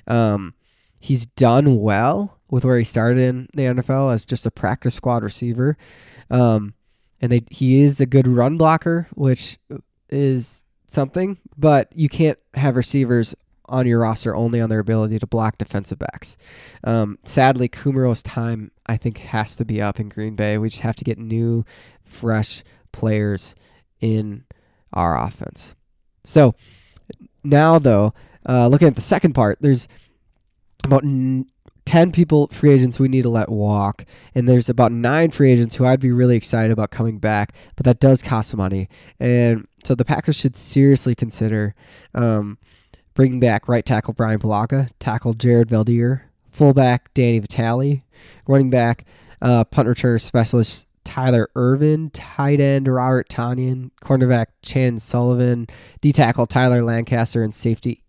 um, 0.07 0.55
he's 0.99 1.26
done 1.26 1.81
well 1.81 2.38
with 2.50 2.64
where 2.64 2.79
he 2.79 2.85
started 2.85 3.19
in 3.19 3.49
the 3.55 3.64
NFL 3.64 4.12
as 4.14 4.25
just 4.25 4.47
a 4.47 4.50
practice 4.50 4.95
squad 4.95 5.23
receiver. 5.23 5.76
Um, 6.31 6.73
and 7.21 7.33
they, 7.33 7.42
he 7.50 7.83
is 7.83 8.00
a 8.00 8.06
good 8.06 8.26
run 8.26 8.56
blocker, 8.56 9.09
which 9.14 9.59
is 10.11 10.64
something, 10.88 11.38
but 11.56 11.90
you 11.94 12.09
can't 12.09 12.38
have 12.54 12.76
receivers 12.76 13.35
on 13.66 13.87
your 13.87 14.00
roster 14.00 14.37
only 14.37 14.61
on 14.61 14.68
their 14.68 14.78
ability 14.78 15.18
to 15.18 15.26
block 15.26 15.59
defensive 15.59 15.99
backs. 15.99 16.37
Um, 16.85 17.18
sadly, 17.25 17.68
Kumerow's 17.68 18.23
time 18.23 18.71
I 18.87 18.97
think 18.97 19.18
has 19.18 19.54
to 19.56 19.64
be 19.64 19.80
up 19.80 19.99
in 19.99 20.09
Green 20.09 20.37
Bay. 20.37 20.59
We 20.59 20.68
just 20.68 20.83
have 20.83 20.97
to 20.97 21.04
get 21.04 21.18
new, 21.18 21.64
fresh 22.04 22.62
players 22.92 23.54
in 24.00 24.44
our 24.92 25.18
offense. 25.18 25.75
So 26.25 26.54
now, 27.42 27.78
though, 27.78 28.14
uh, 28.47 28.68
looking 28.68 28.88
at 28.88 28.94
the 28.94 29.00
second 29.00 29.35
part, 29.35 29.59
there's 29.61 29.88
about 30.85 31.04
10 31.87 32.12
people, 32.12 32.49
free 32.49 32.73
agents 32.73 32.99
we 32.99 33.09
need 33.09 33.23
to 33.23 33.29
let 33.29 33.49
walk. 33.49 34.05
And 34.35 34.49
there's 34.49 34.69
about 34.69 34.93
nine 34.93 35.31
free 35.31 35.53
agents 35.53 35.75
who 35.75 35.85
I'd 35.85 36.00
be 36.00 36.12
really 36.12 36.37
excited 36.37 36.73
about 36.73 36.91
coming 36.91 37.19
back, 37.19 37.55
but 37.76 37.85
that 37.85 38.00
does 38.00 38.23
cost 38.23 38.57
money. 38.57 38.88
And 39.21 39.67
so 39.85 39.95
the 39.95 40.05
Packers 40.05 40.37
should 40.37 40.57
seriously 40.57 41.14
consider 41.14 41.75
um, 42.14 42.59
bringing 43.14 43.41
back 43.41 43.69
right 43.69 43.85
tackle 43.85 44.14
Brian 44.14 44.41
Bulaga, 44.41 44.88
tackle 44.99 45.35
Jared 45.35 45.69
Veldheer, 45.69 46.23
fullback 46.50 47.12
Danny 47.14 47.38
Vitale, 47.38 48.03
running 48.47 48.71
back 48.71 49.05
uh, 49.43 49.64
punt 49.64 49.88
returner 49.88 50.21
specialist 50.21 50.87
Tyler 51.05 51.50
Ervin, 51.55 52.11
tight 52.11 52.61
end 52.61 52.88
Robert 52.88 53.29
Tonyan, 53.29 53.91
cornerback 54.03 54.47
Chan 54.62 55.00
Sullivan, 55.00 55.67
D 56.00 56.12
tackle 56.12 56.47
Tyler 56.47 56.83
Lancaster, 56.83 57.43
and 57.43 57.55
safety 57.55 58.04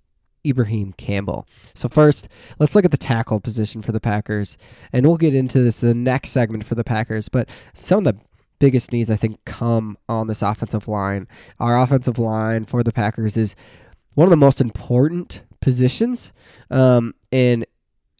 Ibraheim 0.45 0.93
Campbell. 0.93 1.47
So 1.73 1.89
first, 1.89 2.27
let's 2.59 2.75
look 2.75 2.85
at 2.85 2.91
the 2.91 2.97
tackle 2.97 3.39
position 3.39 3.81
for 3.81 3.91
the 3.91 3.99
Packers, 3.99 4.57
and 4.93 5.05
we'll 5.05 5.17
get 5.17 5.33
into 5.33 5.61
this 5.61 5.83
in 5.83 5.89
the 5.89 5.95
next 5.95 6.31
segment 6.31 6.65
for 6.65 6.75
the 6.75 6.83
Packers. 6.83 7.29
But 7.29 7.49
some 7.73 7.99
of 7.99 8.15
the 8.15 8.21
biggest 8.59 8.91
needs 8.91 9.11
I 9.11 9.15
think 9.15 9.43
come 9.45 9.97
on 10.07 10.27
this 10.27 10.41
offensive 10.41 10.87
line. 10.87 11.27
Our 11.59 11.79
offensive 11.81 12.19
line 12.19 12.65
for 12.65 12.83
the 12.83 12.93
Packers 12.93 13.37
is 13.37 13.55
one 14.13 14.25
of 14.25 14.31
the 14.31 14.37
most 14.37 14.61
important 14.61 15.43
positions, 15.59 16.31
um, 16.71 17.13
and 17.31 17.65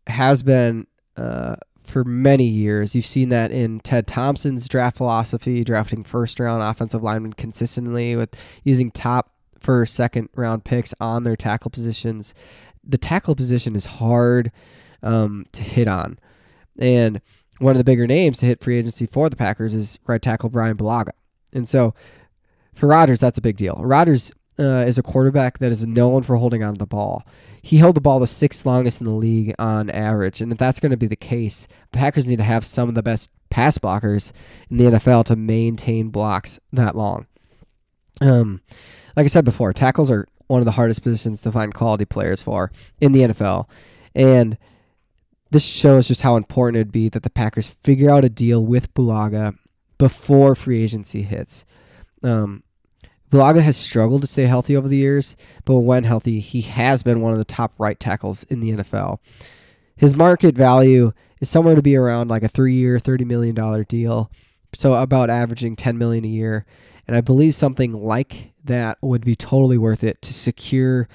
has 0.08 0.44
been 0.44 0.88
uh, 1.18 1.56
for 1.84 2.04
many 2.04 2.46
years. 2.46 2.96
You've 2.96 3.06
seen 3.06 3.30
that 3.30 3.52
in 3.52 3.80
Ted 3.80 4.08
Thompson's 4.08 4.68
draft 4.68 4.98
philosophy, 4.98 5.64
drafting 5.64 6.04
first 6.04 6.40
round 6.40 6.64
offensive 6.64 7.04
linemen 7.04 7.34
consistently 7.34 8.16
with 8.16 8.36
using 8.64 8.92
top 8.92 9.32
first, 9.66 9.96
second 9.96 10.30
round 10.36 10.64
picks 10.64 10.94
on 11.00 11.24
their 11.24 11.36
tackle 11.36 11.72
positions. 11.72 12.34
The 12.84 12.98
tackle 12.98 13.36
position 13.36 13.76
is 13.76 13.86
hard 13.86 14.52
um, 15.02 15.46
to 15.54 15.64
hit 15.64 15.88
on. 15.88 16.20
And 16.78 17.20
one 17.60 17.72
of 17.72 17.78
the 17.78 17.84
bigger 17.84 18.06
names 18.06 18.38
to 18.40 18.46
hit 18.46 18.64
free 18.64 18.78
agency 18.78 19.08
for 19.08 19.30
the 19.30 19.36
Packers 19.36 19.74
is 19.74 19.98
right 20.06 20.22
tackle 20.22 20.50
Brian 20.50 20.78
Bulaga. 20.78 21.12
And 21.52 21.68
so 21.68 21.94
for 22.74 22.88
Rodgers, 22.88 23.20
that's 23.20 23.38
a 23.38 23.42
big 23.42 23.58
deal. 23.58 23.76
Rodgers 23.76 24.32
uh, 24.60 24.86
is 24.88 24.98
a 24.98 25.04
quarterback 25.04 25.60
that 25.60 25.72
is 25.72 25.88
known 25.88 26.24
for 26.24 26.36
holding 26.36 26.64
on 26.64 26.74
to 26.74 26.80
the 26.80 26.86
ball. 26.86 27.26
He 27.62 27.78
held 27.78 27.96
the 27.96 28.02
ball 28.02 28.20
the 28.20 28.28
sixth 28.28 28.66
longest 28.66 29.02
in 29.02 29.06
the 29.06 29.12
league 29.12 29.56
on 29.58 29.90
average. 29.90 30.42
And 30.42 30.52
if 30.52 30.58
that's 30.58 30.80
going 30.80 30.92
to 30.92 30.98
be 30.98 31.08
the 31.08 31.16
case, 31.16 31.68
the 31.92 31.98
Packers 31.98 32.28
need 32.28 32.38
to 32.38 32.44
have 32.44 32.66
some 32.66 32.90
of 32.90 32.96
the 32.96 33.04
best 33.04 33.32
pass 33.50 33.78
blockers 33.78 34.32
in 34.70 34.78
the 34.78 34.84
NFL 34.84 35.26
to 35.26 35.36
maintain 35.36 36.10
blocks 36.10 36.60
that 36.74 36.96
long. 36.96 37.26
Um, 38.22 38.62
like 39.16 39.26
I 39.26 39.28
said 39.28 39.46
before, 39.46 39.74
tackles 39.74 40.12
are 40.12 40.28
one 40.48 40.60
of 40.60 40.66
the 40.66 40.72
hardest 40.72 41.04
positions 41.04 41.42
to 41.42 41.52
find 41.52 41.74
quality 41.74 42.06
players 42.06 42.44
for 42.44 42.72
in 43.00 43.12
the 43.12 43.22
NFL. 43.22 43.68
And 44.14 44.58
this 45.52 45.66
shows 45.66 46.08
just 46.08 46.22
how 46.22 46.36
important 46.36 46.78
it'd 46.78 46.92
be 46.92 47.10
that 47.10 47.24
the 47.24 47.30
Packers 47.30 47.70
figure 47.84 48.10
out 48.10 48.26
a 48.26 48.30
deal 48.30 48.66
with 48.66 48.94
Bulaga 48.94 49.58
before 49.98 50.56
free 50.56 50.84
agency 50.84 51.22
hits. 51.22 51.66
Um, 52.24 52.64
Bulaga 53.32 53.62
has 53.62 53.78
struggled 53.78 54.22
to 54.22 54.28
stay 54.28 54.46
healthy 54.46 54.76
over 54.76 54.88
the 54.88 54.98
years, 54.98 55.36
but 55.66 55.80
when 55.80 56.04
healthy, 56.04 56.40
he 56.40 56.62
has 56.62 57.04
been 57.04 57.22
one 57.22 57.32
of 57.32 57.38
the 57.38 57.46
top 57.46 57.74
right 57.78 58.00
tackles 58.00 58.44
in 58.46 58.60
the 58.60 58.72
NFL. 58.72 59.20
His 59.96 60.16
market 60.16 60.56
value 60.56 61.14
is 61.42 61.50
somewhere 61.50 61.76
to 61.76 61.82
be 61.82 61.96
around 61.96 62.30
like 62.30 62.44
a 62.44 62.48
three-year, 62.48 63.00
thirty 63.00 63.26
million 63.26 63.56
dollar 63.56 63.84
deal, 63.84 64.32
so 64.74 64.94
about 64.94 65.30
averaging 65.30 65.76
ten 65.76 65.98
million 65.98 66.26
a 66.26 66.30
year. 66.30 66.66
And 67.08 67.16
I 67.16 67.22
believe 67.22 67.56
something 67.56 67.94
like 67.94 68.54
that 68.64 68.98
would 69.02 69.24
be 69.24 69.36
totally 69.36 69.78
worth 69.78 70.04
it 70.04 70.22
to 70.24 70.34
secure 70.34 71.08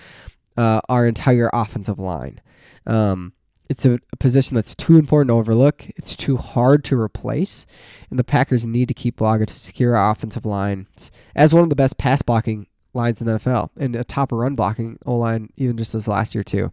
uh, 0.56 0.80
our 0.88 1.06
entire 1.06 1.50
offensive 1.52 1.98
line. 1.98 2.40
Um, 2.86 3.32
it's 3.68 3.86
a, 3.86 4.00
a, 4.12 4.16
position 4.18 4.56
that's 4.56 4.74
too 4.74 4.96
important 4.96 5.28
to 5.28 5.34
overlook. 5.34 5.86
It's 5.96 6.16
too 6.16 6.36
hard 6.36 6.82
to 6.84 7.00
replace, 7.00 7.66
and 8.10 8.18
the 8.18 8.24
Packers 8.24 8.66
need 8.66 8.88
to 8.88 8.94
keep 8.94 9.16
Bulaga 9.16 9.46
to 9.46 9.54
secure 9.54 9.96
our 9.96 10.10
offensive 10.10 10.44
line 10.44 10.88
as 11.36 11.54
one 11.54 11.62
of 11.62 11.70
the 11.70 11.76
best 11.76 11.96
pass 11.96 12.20
blocking 12.20 12.66
lines 12.92 13.20
in 13.20 13.26
the 13.26 13.34
NFL 13.34 13.70
and 13.76 13.94
a 13.94 14.02
top 14.02 14.32
run 14.32 14.56
blocking 14.56 14.98
O 15.06 15.16
line 15.16 15.50
even 15.56 15.76
just 15.76 15.92
this 15.92 16.08
last 16.08 16.34
year 16.34 16.42
too. 16.42 16.72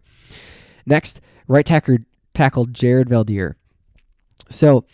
Next, 0.86 1.20
right 1.46 1.64
tackle 1.64 1.98
tackle 2.34 2.66
Jared 2.66 3.08
Veldheer. 3.08 3.54
So 4.48 4.84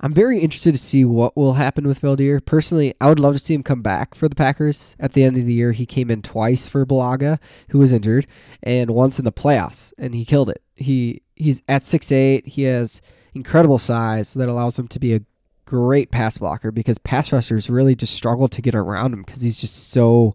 I'm 0.00 0.12
very 0.12 0.40
interested 0.40 0.72
to 0.72 0.78
see 0.78 1.04
what 1.04 1.36
will 1.36 1.54
happen 1.54 1.86
with 1.86 2.00
Veldheer. 2.00 2.44
Personally, 2.44 2.94
I 3.00 3.08
would 3.08 3.18
love 3.18 3.34
to 3.34 3.38
see 3.38 3.54
him 3.54 3.62
come 3.62 3.82
back 3.82 4.14
for 4.14 4.28
the 4.28 4.34
Packers 4.34 4.94
at 5.00 5.14
the 5.14 5.24
end 5.24 5.38
of 5.38 5.46
the 5.46 5.54
year. 5.54 5.72
He 5.72 5.86
came 5.86 6.10
in 6.10 6.22
twice 6.22 6.68
for 6.68 6.84
Bulaga, 6.84 7.38
who 7.70 7.78
was 7.78 7.92
injured, 7.92 8.26
and 8.62 8.90
once 8.90 9.18
in 9.18 9.24
the 9.24 9.32
playoffs, 9.32 9.92
and 9.98 10.14
he 10.14 10.24
killed 10.24 10.50
it. 10.50 10.62
He 10.74 11.22
he's 11.34 11.62
at 11.68 11.84
six 11.84 12.12
eight. 12.12 12.46
He 12.46 12.62
has 12.64 13.00
incredible 13.34 13.78
size 13.78 14.34
that 14.34 14.48
allows 14.48 14.78
him 14.78 14.88
to 14.88 14.98
be 14.98 15.14
a 15.14 15.20
great 15.64 16.10
pass 16.10 16.38
blocker 16.38 16.70
because 16.70 16.98
pass 16.98 17.32
rushers 17.32 17.70
really 17.70 17.94
just 17.94 18.14
struggle 18.14 18.48
to 18.48 18.62
get 18.62 18.74
around 18.74 19.12
him 19.12 19.22
because 19.22 19.42
he's 19.42 19.56
just 19.56 19.90
so 19.90 20.34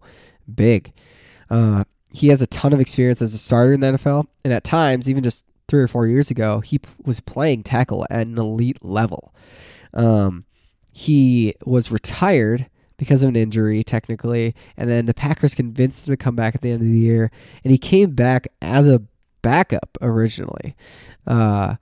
big. 0.52 0.92
Uh, 1.50 1.84
he 2.12 2.28
has 2.28 2.42
a 2.42 2.46
ton 2.48 2.72
of 2.72 2.80
experience 2.80 3.22
as 3.22 3.32
a 3.32 3.38
starter 3.38 3.72
in 3.72 3.80
the 3.80 3.92
NFL, 3.92 4.26
and 4.44 4.52
at 4.52 4.64
times, 4.64 5.08
even 5.08 5.22
just 5.22 5.44
three 5.72 5.82
or 5.82 5.88
four 5.88 6.06
years 6.06 6.30
ago, 6.30 6.60
he 6.60 6.78
p- 6.78 6.90
was 7.02 7.20
playing 7.20 7.62
tackle 7.62 8.06
at 8.10 8.26
an 8.26 8.36
elite 8.36 8.84
level. 8.84 9.34
Um, 9.94 10.44
he 10.92 11.54
was 11.64 11.90
retired 11.90 12.68
because 12.98 13.22
of 13.22 13.30
an 13.30 13.36
injury, 13.36 13.82
technically, 13.82 14.54
and 14.76 14.90
then 14.90 15.06
the 15.06 15.14
Packers 15.14 15.54
convinced 15.54 16.06
him 16.06 16.12
to 16.12 16.16
come 16.18 16.36
back 16.36 16.54
at 16.54 16.60
the 16.60 16.72
end 16.72 16.82
of 16.82 16.88
the 16.88 16.98
year, 16.98 17.30
and 17.64 17.70
he 17.70 17.78
came 17.78 18.10
back 18.10 18.48
as 18.60 18.86
a 18.86 19.00
backup 19.40 19.96
originally. 20.02 20.76
Uh, 21.26 21.76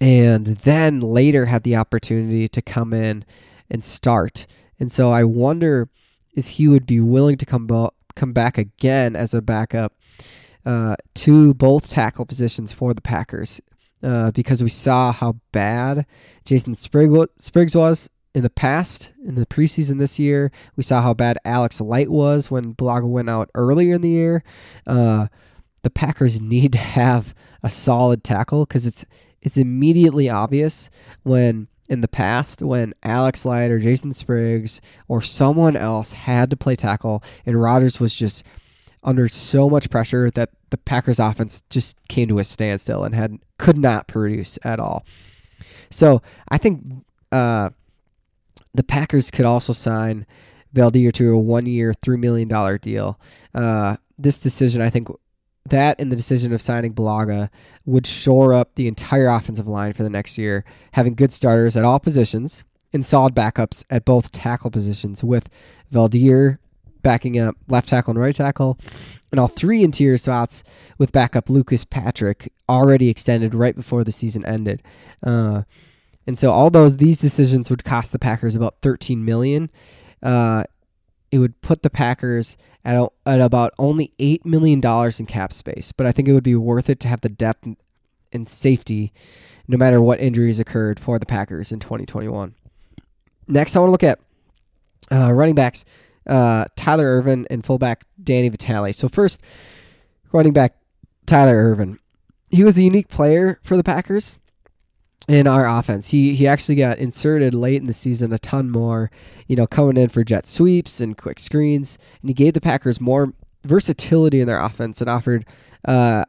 and 0.00 0.46
then 0.46 1.00
later 1.00 1.46
had 1.46 1.64
the 1.64 1.74
opportunity 1.74 2.46
to 2.46 2.62
come 2.62 2.94
in 2.94 3.24
and 3.68 3.84
start. 3.84 4.46
And 4.78 4.92
so 4.92 5.10
I 5.10 5.24
wonder 5.24 5.88
if 6.32 6.46
he 6.46 6.68
would 6.68 6.86
be 6.86 7.00
willing 7.00 7.38
to 7.38 7.44
come, 7.44 7.66
bo- 7.66 7.94
come 8.14 8.32
back 8.32 8.56
again 8.56 9.16
as 9.16 9.34
a 9.34 9.42
backup 9.42 9.94
uh, 10.64 10.96
to 11.14 11.54
both 11.54 11.90
tackle 11.90 12.24
positions 12.24 12.72
for 12.72 12.94
the 12.94 13.00
Packers 13.00 13.60
uh, 14.02 14.30
because 14.32 14.62
we 14.62 14.68
saw 14.68 15.12
how 15.12 15.36
bad 15.52 16.06
Jason 16.44 16.74
Spriggs 16.74 17.74
was 17.76 18.10
in 18.34 18.42
the 18.42 18.50
past, 18.50 19.12
in 19.24 19.34
the 19.34 19.46
preseason 19.46 19.98
this 19.98 20.18
year. 20.18 20.50
We 20.76 20.82
saw 20.82 21.02
how 21.02 21.14
bad 21.14 21.38
Alex 21.44 21.80
Light 21.80 22.10
was 22.10 22.50
when 22.50 22.74
Bulaga 22.74 23.08
went 23.08 23.30
out 23.30 23.50
earlier 23.54 23.94
in 23.94 24.00
the 24.00 24.08
year. 24.08 24.42
Uh, 24.86 25.28
the 25.82 25.90
Packers 25.90 26.40
need 26.40 26.72
to 26.72 26.78
have 26.78 27.34
a 27.62 27.70
solid 27.70 28.24
tackle 28.24 28.64
because 28.64 28.86
it's 28.86 29.04
it's 29.40 29.56
immediately 29.56 30.30
obvious 30.30 30.88
when 31.24 31.66
in 31.88 32.00
the 32.00 32.08
past 32.08 32.62
when 32.62 32.94
Alex 33.02 33.44
Light 33.44 33.70
or 33.70 33.78
Jason 33.78 34.12
Spriggs 34.12 34.80
or 35.08 35.20
someone 35.20 35.76
else 35.76 36.12
had 36.12 36.48
to 36.50 36.56
play 36.56 36.76
tackle 36.76 37.22
and 37.44 37.60
Rodgers 37.60 37.98
was 37.98 38.14
just 38.14 38.44
under 39.02 39.28
so 39.28 39.68
much 39.68 39.90
pressure 39.90 40.30
that 40.30 40.50
the 40.70 40.78
Packers 40.78 41.18
offense 41.18 41.62
just 41.70 41.96
came 42.08 42.28
to 42.28 42.38
a 42.38 42.44
standstill 42.44 43.04
and 43.04 43.14
had 43.14 43.38
could 43.58 43.78
not 43.78 44.06
produce 44.06 44.58
at 44.62 44.78
all. 44.78 45.04
So 45.90 46.22
I 46.48 46.58
think 46.58 47.04
uh, 47.30 47.70
the 48.74 48.82
Packers 48.82 49.30
could 49.30 49.44
also 49.44 49.72
sign 49.72 50.26
Veldheer 50.74 51.12
to 51.14 51.32
a 51.32 51.38
one-year, 51.38 51.92
three 51.94 52.16
million 52.16 52.48
dollar 52.48 52.78
deal. 52.78 53.20
Uh, 53.54 53.96
this 54.18 54.38
decision, 54.38 54.80
I 54.80 54.90
think, 54.90 55.08
that 55.66 56.00
and 56.00 56.10
the 56.10 56.16
decision 56.16 56.52
of 56.52 56.60
signing 56.60 56.94
Bulaga 56.94 57.50
would 57.84 58.06
shore 58.06 58.52
up 58.52 58.74
the 58.74 58.88
entire 58.88 59.26
offensive 59.26 59.68
line 59.68 59.92
for 59.92 60.02
the 60.02 60.10
next 60.10 60.38
year, 60.38 60.64
having 60.92 61.14
good 61.14 61.32
starters 61.32 61.76
at 61.76 61.84
all 61.84 62.00
positions 62.00 62.64
and 62.92 63.04
solid 63.06 63.34
backups 63.34 63.84
at 63.90 64.04
both 64.04 64.32
tackle 64.32 64.70
positions 64.70 65.22
with 65.22 65.48
Veldheer 65.92 66.58
backing 67.02 67.38
up 67.38 67.56
left 67.68 67.88
tackle 67.88 68.12
and 68.12 68.20
right 68.20 68.34
tackle, 68.34 68.78
and 69.30 69.40
all 69.40 69.48
three 69.48 69.82
interior 69.82 70.18
spots 70.18 70.62
with 70.98 71.12
backup 71.12 71.48
Lucas 71.50 71.84
Patrick 71.84 72.52
already 72.68 73.08
extended 73.08 73.54
right 73.54 73.74
before 73.74 74.04
the 74.04 74.12
season 74.12 74.44
ended. 74.46 74.82
Uh, 75.22 75.62
and 76.26 76.38
so 76.38 76.52
all 76.52 76.70
those 76.70 76.98
these 76.98 77.18
decisions 77.18 77.70
would 77.70 77.84
cost 77.84 78.12
the 78.12 78.18
Packers 78.18 78.54
about 78.54 78.76
13 78.82 79.24
million. 79.24 79.70
Uh, 80.22 80.64
it 81.30 81.38
would 81.38 81.60
put 81.62 81.82
the 81.82 81.90
Packers 81.90 82.56
at 82.84 82.96
at 83.26 83.40
about 83.40 83.72
only 83.78 84.12
eight 84.18 84.44
million 84.44 84.80
dollars 84.80 85.18
in 85.18 85.26
cap 85.26 85.52
space, 85.52 85.92
but 85.92 86.06
I 86.06 86.12
think 86.12 86.28
it 86.28 86.32
would 86.32 86.42
be 86.42 86.54
worth 86.54 86.90
it 86.90 87.00
to 87.00 87.08
have 87.08 87.22
the 87.22 87.28
depth 87.28 87.66
and 88.32 88.48
safety, 88.48 89.12
no 89.68 89.76
matter 89.76 90.00
what 90.00 90.20
injuries 90.20 90.58
occurred 90.60 91.00
for 91.00 91.18
the 91.18 91.26
Packers 91.26 91.72
in 91.72 91.80
2021. 91.80 92.54
Next, 93.48 93.74
I 93.74 93.80
want 93.80 93.88
to 93.88 93.92
look 93.92 94.02
at 94.02 94.20
uh, 95.10 95.32
running 95.32 95.54
backs 95.54 95.84
uh, 96.26 96.66
Tyler 96.76 97.18
Ervin 97.18 97.46
and 97.50 97.64
fullback 97.64 98.04
Danny 98.22 98.48
Vitale. 98.48 98.92
So 98.92 99.08
first, 99.08 99.40
running 100.32 100.52
back 100.52 100.76
Tyler 101.26 101.56
Ervin. 101.56 101.98
He 102.50 102.64
was 102.64 102.76
a 102.76 102.82
unique 102.82 103.08
player 103.08 103.58
for 103.62 103.76
the 103.76 103.84
Packers 103.84 104.38
in 105.28 105.46
our 105.46 105.66
offense. 105.66 106.10
He 106.10 106.34
he 106.34 106.46
actually 106.46 106.74
got 106.74 106.98
inserted 106.98 107.54
late 107.54 107.80
in 107.80 107.86
the 107.86 107.92
season 107.92 108.32
a 108.32 108.38
ton 108.38 108.70
more, 108.70 109.10
you 109.46 109.56
know, 109.56 109.66
coming 109.66 109.96
in 109.96 110.08
for 110.08 110.24
jet 110.24 110.46
sweeps 110.46 111.00
and 111.00 111.16
quick 111.16 111.38
screens, 111.38 111.98
and 112.20 112.28
he 112.28 112.34
gave 112.34 112.54
the 112.54 112.60
Packers 112.60 113.00
more 113.00 113.32
versatility 113.64 114.40
in 114.40 114.46
their 114.46 114.60
offense 114.60 115.00
and 115.00 115.08
offered 115.08 115.46
uh, 115.86 116.24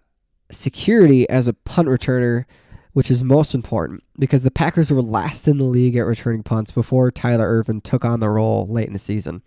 security 0.51 1.27
as 1.29 1.47
a 1.47 1.53
punt 1.53 1.87
returner, 1.87 2.45
which 2.93 3.11
is 3.11 3.23
most 3.23 3.53
important 3.53 4.03
because 4.17 4.43
the 4.43 4.51
Packers 4.51 4.91
were 4.91 5.01
last 5.01 5.47
in 5.47 5.57
the 5.57 5.63
league 5.63 5.95
at 5.95 6.05
returning 6.05 6.43
punts 6.43 6.71
before 6.71 7.11
Tyler 7.11 7.47
Ervin 7.47 7.81
took 7.81 8.05
on 8.05 8.19
the 8.19 8.29
role 8.29 8.67
late 8.67 8.87
in 8.87 8.93
the 8.93 8.99
season. 8.99 9.41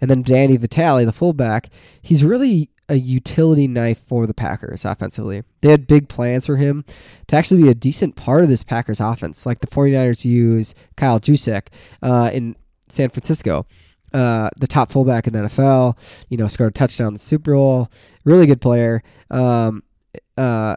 And 0.00 0.10
then 0.10 0.22
Danny 0.22 0.56
Vitale, 0.56 1.04
the 1.04 1.12
fullback, 1.12 1.70
he's 2.00 2.24
really 2.24 2.70
a 2.88 2.96
utility 2.96 3.66
knife 3.66 3.98
for 4.06 4.26
the 4.26 4.34
Packers 4.34 4.84
offensively. 4.84 5.42
They 5.60 5.70
had 5.70 5.86
big 5.86 6.08
plans 6.08 6.46
for 6.46 6.56
him 6.56 6.84
to 7.26 7.36
actually 7.36 7.62
be 7.62 7.68
a 7.68 7.74
decent 7.74 8.14
part 8.14 8.42
of 8.42 8.48
this 8.48 8.62
Packers 8.62 9.00
offense, 9.00 9.44
like 9.44 9.60
the 9.60 9.66
49ers 9.66 10.24
use 10.24 10.74
Kyle 10.96 11.18
Juszczyk 11.18 11.68
uh, 12.02 12.30
in 12.32 12.56
San 12.88 13.10
Francisco. 13.10 13.66
Uh, 14.12 14.48
the 14.56 14.68
top 14.68 14.90
fullback 14.90 15.26
in 15.26 15.32
the 15.32 15.40
NFL, 15.40 15.98
you 16.28 16.36
know, 16.36 16.46
scored 16.46 16.70
a 16.70 16.72
touchdown 16.72 17.08
in 17.08 17.14
the 17.14 17.18
Super 17.18 17.54
Bowl. 17.54 17.90
Really 18.24 18.46
good 18.46 18.60
player. 18.60 19.02
Um, 19.30 19.82
uh, 20.36 20.76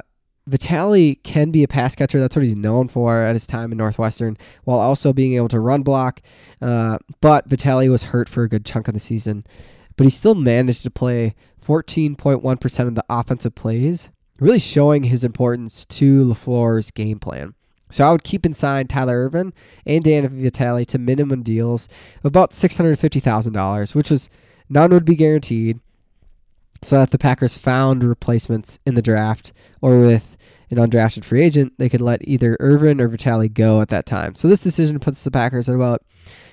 Vitale 0.49 1.15
can 1.23 1.51
be 1.51 1.63
a 1.63 1.67
pass 1.67 1.95
catcher. 1.95 2.19
That's 2.19 2.35
what 2.35 2.45
he's 2.45 2.55
known 2.55 2.87
for 2.87 3.21
at 3.21 3.35
his 3.35 3.47
time 3.47 3.71
in 3.71 3.77
Northwestern, 3.77 4.37
while 4.63 4.79
also 4.79 5.13
being 5.13 5.33
able 5.33 5.47
to 5.49 5.59
run 5.59 5.83
block. 5.83 6.21
Uh, 6.61 6.97
but 7.21 7.47
Vitale 7.47 7.89
was 7.89 8.05
hurt 8.05 8.27
for 8.27 8.43
a 8.43 8.49
good 8.49 8.65
chunk 8.65 8.87
of 8.87 8.93
the 8.93 8.99
season, 8.99 9.45
but 9.95 10.05
he 10.05 10.09
still 10.09 10.35
managed 10.35 10.83
to 10.83 10.91
play 10.91 11.35
14.1% 11.65 12.87
of 12.87 12.95
the 12.95 13.05
offensive 13.09 13.55
plays, 13.55 14.11
really 14.39 14.59
showing 14.59 15.03
his 15.03 15.23
importance 15.23 15.85
to 15.85 16.25
LaFleur's 16.25 16.91
game 16.91 17.19
plan. 17.19 17.53
So 17.91 18.05
I 18.05 18.11
would 18.11 18.23
keep 18.23 18.45
inside 18.45 18.89
Tyler 18.89 19.25
Ervin 19.25 19.53
and 19.85 20.03
Dan 20.03 20.27
Vitale 20.41 20.85
to 20.85 20.99
minimum 20.99 21.41
deals 21.41 21.87
of 22.19 22.25
about 22.25 22.51
$650,000, 22.51 23.95
which 23.95 24.11
was 24.11 24.29
none 24.69 24.91
would 24.91 25.05
be 25.05 25.15
guaranteed, 25.15 25.79
so 26.81 26.99
that 26.99 27.11
the 27.11 27.17
Packers 27.17 27.57
found 27.57 28.03
replacements 28.03 28.79
in 28.85 28.95
the 28.95 29.01
draft 29.01 29.51
or 29.81 29.99
with 29.99 30.37
an 30.69 30.77
undrafted 30.77 31.23
free 31.23 31.41
agent, 31.41 31.73
they 31.77 31.89
could 31.89 32.01
let 32.01 32.27
either 32.27 32.55
Ervin 32.59 33.01
or 33.01 33.07
Vitale 33.07 33.49
go 33.49 33.81
at 33.81 33.89
that 33.89 34.05
time. 34.05 34.35
So 34.35 34.47
this 34.47 34.61
decision 34.61 34.99
puts 34.99 35.23
the 35.23 35.31
Packers 35.31 35.67
at 35.67 35.75
about 35.75 36.03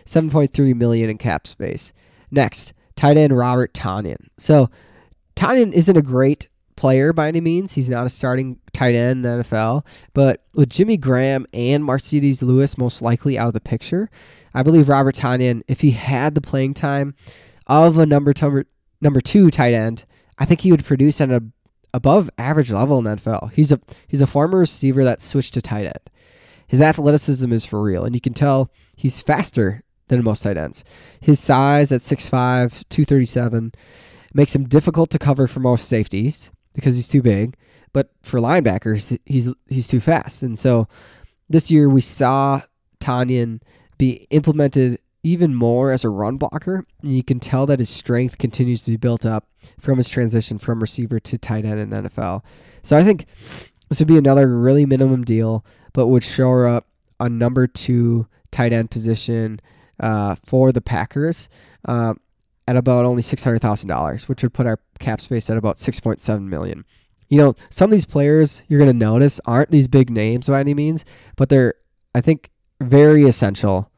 7.3 0.04 0.74
million 0.74 1.10
in 1.10 1.18
cap 1.18 1.46
space. 1.46 1.92
Next, 2.30 2.72
tight 2.96 3.16
end 3.16 3.36
Robert 3.36 3.72
Tonyan. 3.72 4.28
So 4.38 4.70
Tonyan 5.36 5.72
isn't 5.72 5.96
a 5.96 6.02
great 6.02 6.48
player 6.76 7.12
by 7.12 7.28
any 7.28 7.40
means. 7.40 7.72
He's 7.72 7.88
not 7.90 8.06
a 8.06 8.10
starting 8.10 8.58
tight 8.72 8.94
end 8.94 9.24
in 9.24 9.38
the 9.38 9.42
NFL. 9.42 9.84
But 10.14 10.44
with 10.54 10.70
Jimmy 10.70 10.96
Graham 10.96 11.46
and 11.52 11.84
Marcedes 11.84 12.42
Lewis 12.42 12.78
most 12.78 13.02
likely 13.02 13.38
out 13.38 13.48
of 13.48 13.54
the 13.54 13.60
picture, 13.60 14.10
I 14.54 14.62
believe 14.62 14.88
Robert 14.88 15.16
Tonyan, 15.16 15.62
if 15.68 15.80
he 15.80 15.90
had 15.92 16.34
the 16.34 16.40
playing 16.40 16.74
time 16.74 17.14
of 17.66 17.98
a 17.98 18.06
number 18.06 18.32
two, 18.32 18.64
number 19.00 19.20
two 19.20 19.50
tight 19.50 19.74
end, 19.74 20.04
I 20.38 20.44
think 20.44 20.60
he 20.60 20.70
would 20.70 20.84
produce 20.84 21.20
at 21.20 21.30
an 21.30 21.52
above 21.94 22.30
average 22.36 22.70
level 22.70 22.98
in 22.98 23.04
the 23.04 23.16
NFL. 23.16 23.52
He's 23.52 23.72
a 23.72 23.80
he's 24.06 24.20
a 24.20 24.26
former 24.26 24.58
receiver 24.58 25.04
that 25.04 25.22
switched 25.22 25.54
to 25.54 25.62
tight 25.62 25.86
end. 25.86 26.10
His 26.66 26.80
athleticism 26.80 27.50
is 27.52 27.64
for 27.64 27.82
real, 27.82 28.04
and 28.04 28.14
you 28.14 28.20
can 28.20 28.34
tell 28.34 28.70
he's 28.96 29.22
faster 29.22 29.82
than 30.08 30.22
most 30.24 30.42
tight 30.42 30.56
ends. 30.56 30.84
His 31.20 31.40
size 31.40 31.90
at 31.92 32.00
6'5", 32.00 32.84
237 32.88 33.72
makes 34.34 34.54
him 34.54 34.68
difficult 34.68 35.10
to 35.10 35.18
cover 35.18 35.46
for 35.46 35.60
most 35.60 35.88
safeties 35.88 36.50
because 36.74 36.94
he's 36.94 37.08
too 37.08 37.22
big. 37.22 37.56
But 37.92 38.10
for 38.22 38.40
linebackers, 38.40 39.18
he's 39.24 39.48
he's 39.68 39.88
too 39.88 40.00
fast. 40.00 40.42
And 40.42 40.58
so 40.58 40.88
this 41.48 41.70
year 41.70 41.88
we 41.88 42.00
saw 42.00 42.62
Tonyan 43.00 43.62
be 43.96 44.26
implemented 44.30 44.98
even 45.26 45.56
more 45.56 45.90
as 45.90 46.04
a 46.04 46.08
run 46.08 46.36
blocker. 46.36 46.86
And 47.02 47.12
you 47.12 47.24
can 47.24 47.40
tell 47.40 47.66
that 47.66 47.80
his 47.80 47.90
strength 47.90 48.38
continues 48.38 48.84
to 48.84 48.92
be 48.92 48.96
built 48.96 49.26
up 49.26 49.48
from 49.80 49.98
his 49.98 50.08
transition 50.08 50.58
from 50.58 50.80
receiver 50.80 51.18
to 51.18 51.36
tight 51.36 51.64
end 51.64 51.80
in 51.80 51.90
the 51.90 52.08
NFL. 52.08 52.42
So 52.84 52.96
I 52.96 53.02
think 53.02 53.26
this 53.88 53.98
would 53.98 54.06
be 54.06 54.18
another 54.18 54.46
really 54.56 54.86
minimum 54.86 55.24
deal, 55.24 55.64
but 55.92 56.06
would 56.06 56.22
shore 56.22 56.68
up 56.68 56.86
a 57.18 57.28
number 57.28 57.66
two 57.66 58.28
tight 58.52 58.72
end 58.72 58.92
position 58.92 59.60
uh, 59.98 60.36
for 60.44 60.70
the 60.70 60.80
Packers. 60.80 61.48
Uh, 61.84 62.14
at 62.68 62.76
about 62.76 63.04
only 63.04 63.22
$600,000, 63.22 64.28
which 64.28 64.42
would 64.42 64.52
put 64.52 64.66
our 64.66 64.80
cap 64.98 65.20
space 65.20 65.48
at 65.48 65.56
about 65.56 65.76
6.7 65.76 66.40
million. 66.40 66.84
You 67.28 67.38
know, 67.38 67.54
some 67.70 67.84
of 67.84 67.90
these 67.92 68.04
players 68.04 68.64
you're 68.66 68.80
going 68.80 68.90
to 68.90 69.06
notice 69.06 69.40
aren't 69.46 69.70
these 69.70 69.86
big 69.86 70.10
names 70.10 70.48
by 70.48 70.58
any 70.58 70.74
means, 70.74 71.04
but 71.36 71.48
they're 71.48 71.74
I 72.12 72.20
think 72.20 72.50
very 72.80 73.22
essential 73.22 73.88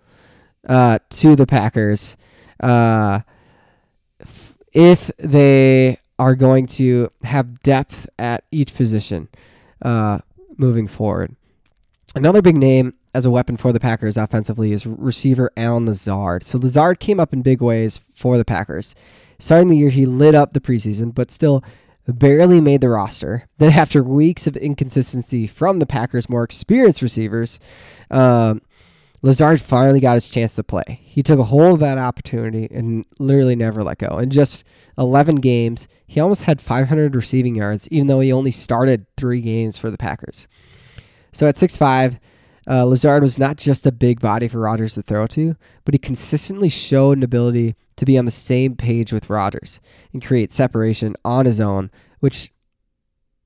uh, 0.67 0.99
to 1.11 1.37
the 1.37 1.47
Packers 1.47 2.17
uh, 2.61 3.21
if 4.73 5.11
they 5.19 5.99
are 6.19 6.35
going 6.35 6.67
to 6.67 7.11
have 7.23 7.63
depth 7.63 8.09
at 8.19 8.45
each 8.51 8.75
position 8.75 9.29
uh, 9.83 10.19
moving 10.57 10.89
forward. 10.89 11.35
Another 12.15 12.43
big 12.43 12.57
name 12.57 12.95
as 13.15 13.25
a 13.25 13.31
weapon 13.31 13.57
for 13.57 13.73
the 13.73 13.81
Packers 13.81 14.17
offensively 14.17 14.73
is 14.73 14.87
receiver 14.87 15.51
Allen 15.57 15.87
Lazard. 15.87 16.43
So 16.43 16.59
Lazard 16.59 17.01
came 17.01 17.21
up 17.21 17.33
in 17.33 17.43
big 17.43 17.63
ways 17.63 18.01
for 18.15 18.37
the 18.37 18.45
Packers. 18.45 18.95
Starting 19.39 19.69
the 19.69 19.77
year, 19.77 19.91
he 19.91 20.05
lit 20.05 20.35
up 20.35 20.53
the 20.53 20.61
preseason, 20.61 21.15
but 21.15 21.31
still 21.31 21.63
barely 22.09 22.61
made 22.61 22.81
the 22.81 22.89
roster. 22.89 23.49
Then, 23.59 23.73
after 23.73 24.03
weeks 24.03 24.47
of 24.47 24.57
inconsistency 24.57 25.47
from 25.47 25.79
the 25.79 25.87
Packers' 25.87 26.29
more 26.29 26.43
experienced 26.43 27.03
receivers, 27.03 27.61
um, 28.11 28.63
Lazard 29.23 29.61
finally 29.61 30.01
got 30.01 30.15
his 30.15 30.31
chance 30.31 30.55
to 30.55 30.63
play. 30.63 31.01
He 31.03 31.23
took 31.23 31.39
a 31.39 31.45
hold 31.45 31.75
of 31.75 31.81
that 31.81 31.99
opportunity 31.99 32.69
and 32.71 33.05
literally 33.19 33.57
never 33.57 33.83
let 33.83 33.99
go. 33.99 34.19
In 34.19 34.31
just 34.31 34.65
11 34.97 35.37
games, 35.37 35.89
he 36.07 36.21
almost 36.21 36.45
had 36.45 36.61
500 36.61 37.17
receiving 37.17 37.57
yards, 37.57 37.89
even 37.91 38.07
though 38.07 38.21
he 38.21 38.33
only 38.33 38.53
started 38.53 39.07
three 39.17 39.41
games 39.41 39.77
for 39.77 39.91
the 39.91 39.99
Packers. 39.99 40.47
So 41.33 41.49
at 41.49 41.57
6'5, 41.57 42.19
uh, 42.71 42.85
Lazard 42.85 43.23
was 43.23 43.39
not 43.39 43.57
just 43.57 43.87
a 43.87 43.93
big 43.93 44.21
body 44.21 44.47
for 44.47 44.61
Rodgers 44.61 44.95
to 44.95 45.03
throw 45.03 45.27
to, 45.29 45.57
but 45.85 45.95
he 45.95 45.99
consistently 45.99 46.69
showed 46.69 47.17
an 47.17 47.25
ability 47.25 47.75
to 47.97 48.05
be 48.05 48.19
on 48.19 48.25
the 48.25 48.31
same 48.31 48.77
page 48.77 49.13
with 49.13 49.31
Rodgers 49.31 49.81
and 50.13 50.25
create 50.25 50.53
separation 50.53 51.17
on 51.25 51.47
his 51.47 51.61
own, 51.61 51.91
which 52.21 52.53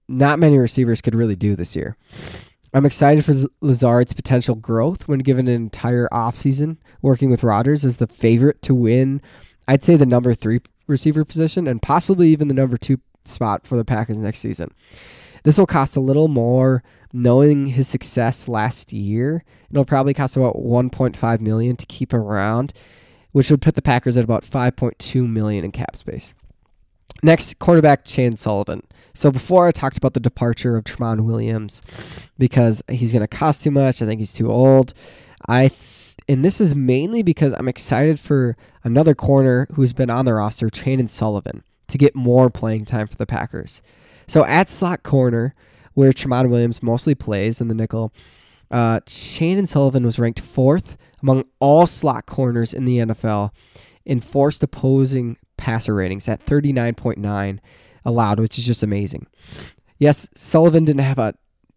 not 0.09 0.39
many 0.39 0.59
receivers 0.59 1.01
could 1.01 1.15
really 1.15 1.37
do 1.37 1.57
this 1.57 1.77
year. 1.77 1.97
I'm 2.75 2.87
excited 2.87 3.25
for 3.25 3.35
Lazard's 3.61 4.15
potential 4.15 4.55
growth 4.55 5.07
when 5.07 5.19
given 5.19 5.47
an 5.47 5.55
entire 5.55 6.09
offseason 6.11 6.79
working 7.03 7.31
with 7.31 7.43
Rodgers 7.43 7.85
as 7.85 7.99
the 7.99 8.07
favorite 8.07 8.63
to 8.63 8.75
win, 8.75 9.21
I'd 9.69 9.85
say 9.85 9.97
the 9.97 10.07
number 10.07 10.35
three 10.35 10.61
receiver 10.87 11.25
position 11.25 11.67
and 11.67 11.83
possibly 11.83 12.29
even 12.29 12.49
the 12.49 12.55
number 12.55 12.79
two 12.79 12.99
spot 13.25 13.67
for 13.67 13.77
the 13.77 13.85
Packers 13.85 14.17
next 14.17 14.39
season. 14.39 14.73
This 15.45 15.59
will 15.59 15.67
cost 15.67 15.97
a 15.97 16.01
little 16.01 16.29
more 16.29 16.83
knowing 17.13 17.67
his 17.67 17.89
success 17.89 18.49
last 18.49 18.93
year. 18.93 19.45
It'll 19.71 19.85
probably 19.85 20.15
cost 20.15 20.37
about 20.37 20.57
1.5 20.57 21.41
million 21.41 21.77
to 21.77 21.87
keep 21.87 22.15
around, 22.15 22.73
which 23.33 23.51
would 23.51 23.61
put 23.61 23.75
the 23.75 23.83
Packers 23.83 24.17
at 24.17 24.25
about 24.25 24.45
5.2 24.45 25.29
million 25.29 25.65
in 25.65 25.73
cap 25.73 25.97
space. 25.97 26.35
Next, 27.23 27.59
quarterback 27.59 28.05
Chandon 28.05 28.37
Sullivan. 28.37 28.83
So 29.15 29.31
before 29.31 29.67
I 29.67 29.71
talked 29.71 29.97
about 29.97 30.15
the 30.15 30.21
departure 30.21 30.77
of 30.77 30.85
Tramon 30.85 31.21
Williams 31.21 31.83
because 32.39 32.83
he's 32.91 33.13
going 33.13 33.21
to 33.21 33.29
cost 33.29 33.63
too 33.63 33.71
much, 33.71 34.03
I 34.03 34.07
think 34.07 34.21
he's 34.21 34.33
too 34.33 34.51
old. 34.51 34.93
I 35.47 35.69
th- 35.69 36.17
and 36.29 36.45
this 36.45 36.61
is 36.61 36.75
mainly 36.75 37.23
because 37.23 37.53
I'm 37.53 37.69
excited 37.69 38.19
for 38.19 38.57
another 38.85 39.15
corner 39.15 39.67
who's 39.75 39.93
been 39.93 40.11
on 40.11 40.25
the 40.25 40.35
roster, 40.35 40.71
Chandon 40.71 41.09
Sullivan, 41.09 41.63
to 41.89 41.99
get 41.99 42.15
more 42.15 42.49
playing 42.49 42.85
time 42.85 43.07
for 43.07 43.17
the 43.17 43.27
Packers. 43.27 43.83
So 44.27 44.45
at 44.45 44.71
slot 44.71 45.03
corner, 45.03 45.55
where 45.95 46.13
Tramon 46.13 46.49
Williams 46.49 46.83
mostly 46.83 47.15
plays 47.15 47.61
in 47.61 47.69
the 47.69 47.75
nickel, 47.75 48.13
uh, 48.71 49.01
Chandon 49.07 49.67
Sullivan 49.67 50.05
was 50.05 50.19
ranked 50.19 50.41
fourth 50.41 50.97
among 51.23 51.45
all 51.61 51.87
slot 51.87 52.27
corners 52.27 52.73
in 52.73 52.85
the 52.85 52.99
NFL 52.99 53.51
in 54.05 54.21
forced 54.21 54.63
opposing 54.63 55.37
passer 55.63 55.95
ratings 55.95 56.29
at 56.29 56.45
39.9 56.45 57.61
allowed, 58.05 58.41
which 58.41 58.59
is 58.59 58.67
just 58.67 58.83
amazing. 58.83 59.29
Yes, 59.99 60.29
Sullivan 60.35 60.85
didn't 60.85 61.03
have 61.03 61.21
a 61.21 61.35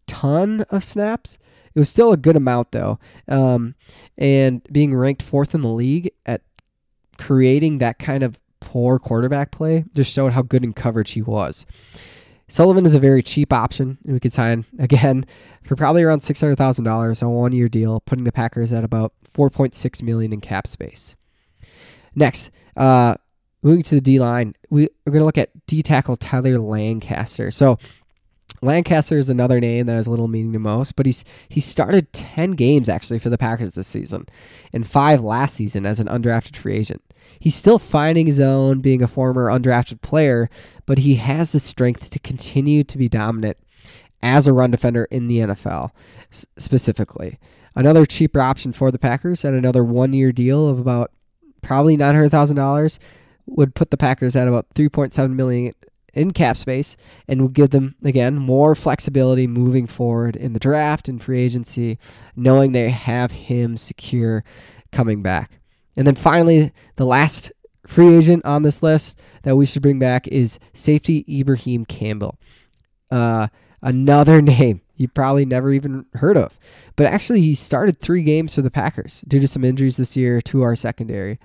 ton 0.08 0.62
of 0.71 0.84
snaps. 0.84 1.38
It 1.76 1.80
was 1.80 1.89
still 1.89 2.12
a 2.12 2.17
good 2.17 2.36
amount, 2.36 2.71
though. 2.71 2.98
Um, 3.28 3.76
and 4.17 4.67
being 4.71 4.95
ranked 4.95 5.21
fourth 5.21 5.54
in 5.54 5.62
the 5.62 5.69
league 5.69 6.10
at 6.26 6.41
creating 7.19 7.78
that 7.78 8.00
kind 8.00 8.24
of 8.24 8.39
poor 8.60 8.98
quarterback 8.98 9.52
play 9.52 9.86
just 9.93 10.12
showed 10.12 10.34
how 10.34 10.41
good 10.41 10.63
in 10.63 10.74
coverage 10.74 11.12
he 11.12 11.21
was. 11.21 11.67
Sullivan 12.48 12.88
is 12.88 12.95
a 12.95 13.00
very 13.00 13.21
cheap 13.21 13.54
option. 13.54 14.00
We 14.04 14.19
could 14.19 14.34
sign 14.34 14.65
again 14.80 15.28
for 15.63 15.76
probably 15.76 16.02
around 16.02 16.21
six 16.21 16.41
hundred 16.41 16.58
thousand 16.58 16.86
dollars 16.86 17.21
on 17.21 17.30
a 17.30 17.32
one 17.32 17.52
year 17.52 17.69
deal, 17.69 18.00
putting 18.02 18.26
the 18.26 18.32
Packers 18.32 18.74
at 18.74 18.84
about 18.84 19.13
four 19.24 19.52
point 19.52 19.76
six 19.76 20.02
million 20.02 20.34
in 20.34 20.41
cap 20.41 20.65
space. 20.65 21.15
Next, 22.15 22.50
uh, 22.78 23.15
moving 23.65 23.84
to 23.84 23.95
the 23.95 24.01
D 24.01 24.19
line, 24.19 24.56
we, 24.69 24.88
we're 25.06 25.12
going 25.12 25.21
to 25.21 25.25
look 25.25 25.39
at 25.39 25.49
D 25.65 25.82
tackle 25.82 26.15
Tyler 26.15 26.60
Lancaster. 26.60 27.49
So 27.49 27.80
Lancaster 28.62 29.17
is 29.17 29.30
another 29.30 29.60
name 29.60 29.88
that 29.88 29.95
has 29.95 30.08
little 30.08 30.28
meaning 30.28 30.54
to 30.54 30.60
most, 30.60 30.95
but 30.95 31.08
he's 31.08 31.25
he 31.49 31.60
started 31.60 32.13
10 32.13 32.51
games 32.51 32.88
actually 32.88 33.19
for 33.19 33.30
the 33.30 33.38
Packers 33.38 33.73
this 33.73 33.88
season 33.88 34.28
and 34.71 34.88
5 34.88 35.21
last 35.21 35.56
season 35.56 35.86
as 35.86 35.99
an 35.99 36.08
undrafted 36.08 36.56
free 36.56 36.75
agent. 36.75 37.01
He's 37.39 37.56
still 37.56 37.80
finding 37.80 38.28
his 38.28 38.39
own 38.39 38.82
being 38.82 39.01
a 39.01 39.08
former 39.08 39.47
undrafted 39.47 40.01
player, 40.01 40.47
but 40.86 40.99
he 40.99 41.15
has 41.15 41.51
the 41.51 41.60
strength 41.60 42.12
to 42.12 42.19
continue 42.19 42.84
to 42.84 42.97
be 42.99 43.10
dominant 43.10 43.58
as 44.21 44.47
a 44.47 44.54
run 44.54 44.71
defender 44.71 45.06
in 45.06 45.28
the 45.28 45.39
NFL 45.39 45.89
specifically. 46.32 47.39
Another 47.75 48.06
cheaper 48.06 48.39
option 48.39 48.71
for 48.71 48.91
the 48.91 48.99
Packers 48.99 49.43
at 49.43 49.54
another 49.54 49.84
1-year 49.84 50.32
deal 50.32 50.67
of 50.67 50.80
about 50.80 51.12
probably 51.62 51.97
$900,000 51.97 52.99
would 53.45 53.75
put 53.75 53.91
the 53.91 53.97
Packers 53.97 54.36
at 54.36 54.47
about 54.47 54.69
3.7 54.69 55.34
million 55.34 55.73
in 56.13 56.31
cap 56.31 56.55
space 56.55 56.95
and 57.27 57.41
would 57.41 57.53
give 57.53 57.71
them 57.71 57.95
again 58.03 58.38
more 58.38 58.73
flexibility 58.73 59.47
moving 59.47 59.86
forward 59.86 60.36
in 60.36 60.53
the 60.53 60.60
draft 60.60 61.10
and 61.10 61.21
free 61.21 61.41
agency, 61.41 61.99
knowing 62.36 62.71
they 62.71 62.89
have 62.89 63.31
him 63.31 63.77
secure 63.77 64.43
coming 64.91 65.21
back. 65.21 65.60
And 65.97 66.08
then 66.08 66.15
finally, 66.15 66.71
the 66.95 67.05
last 67.05 67.51
free 67.86 68.15
agent 68.15 68.43
on 68.45 68.63
this 68.63 68.81
list 68.81 69.17
that 69.43 69.55
we 69.55 69.65
should 69.65 69.81
bring 69.81 69.99
back 69.99 70.27
is 70.27 70.60
safety 70.73 71.25
Ibraheim 71.27 71.86
Campbell. 71.86 72.39
Uh, 73.12 73.47
another 73.81 74.41
name 74.41 74.81
you 74.97 75.08
probably 75.08 75.45
never 75.45 75.71
even 75.71 76.05
heard 76.13 76.38
of. 76.38 76.58
But 76.95 77.08
actually, 77.08 77.41
he 77.41 77.55
started 77.55 77.99
three 77.99 78.23
games 78.23 78.55
for 78.55 78.62
the 78.62 78.71
Packers 78.71 79.21
due 79.27 79.39
to 79.39 79.47
some 79.47 79.63
injuries 79.63 79.97
this 79.97 80.15
year 80.15 80.41
to 80.41 80.62
our 80.62 80.75
secondary. 80.75 81.39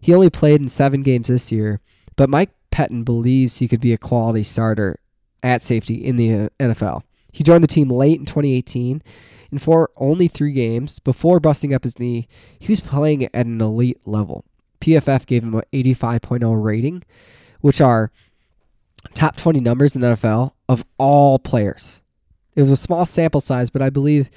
He 0.00 0.14
only 0.14 0.30
played 0.30 0.60
in 0.60 0.68
seven 0.68 1.02
games 1.02 1.28
this 1.28 1.50
year, 1.50 1.80
but 2.16 2.30
Mike 2.30 2.50
Pettine 2.70 3.04
believes 3.04 3.58
he 3.58 3.68
could 3.68 3.80
be 3.80 3.92
a 3.92 3.98
quality 3.98 4.42
starter 4.42 4.98
at 5.42 5.62
safety 5.62 6.04
in 6.04 6.16
the 6.16 6.32
uh, 6.32 6.48
NFL. 6.60 7.02
He 7.32 7.44
joined 7.44 7.62
the 7.62 7.68
team 7.68 7.88
late 7.88 8.18
in 8.18 8.26
2018, 8.26 9.02
and 9.50 9.62
for 9.62 9.90
only 9.96 10.28
three 10.28 10.52
games 10.52 10.98
before 10.98 11.40
busting 11.40 11.72
up 11.72 11.84
his 11.84 11.98
knee, 11.98 12.28
he 12.58 12.72
was 12.72 12.80
playing 12.80 13.24
at 13.24 13.46
an 13.46 13.60
elite 13.60 14.00
level. 14.06 14.44
PFF 14.80 15.26
gave 15.26 15.42
him 15.42 15.54
an 15.54 15.62
85.0 15.72 16.62
rating, 16.62 17.02
which 17.60 17.80
are 17.80 18.10
top 19.14 19.36
20 19.36 19.60
numbers 19.60 19.94
in 19.94 20.00
the 20.00 20.08
NFL 20.08 20.52
of 20.68 20.84
all 20.98 21.38
players. 21.38 22.02
It 22.54 22.62
was 22.62 22.70
a 22.70 22.76
small 22.76 23.06
sample 23.06 23.40
size, 23.40 23.70
but 23.70 23.82
I 23.82 23.90
believe 23.90 24.30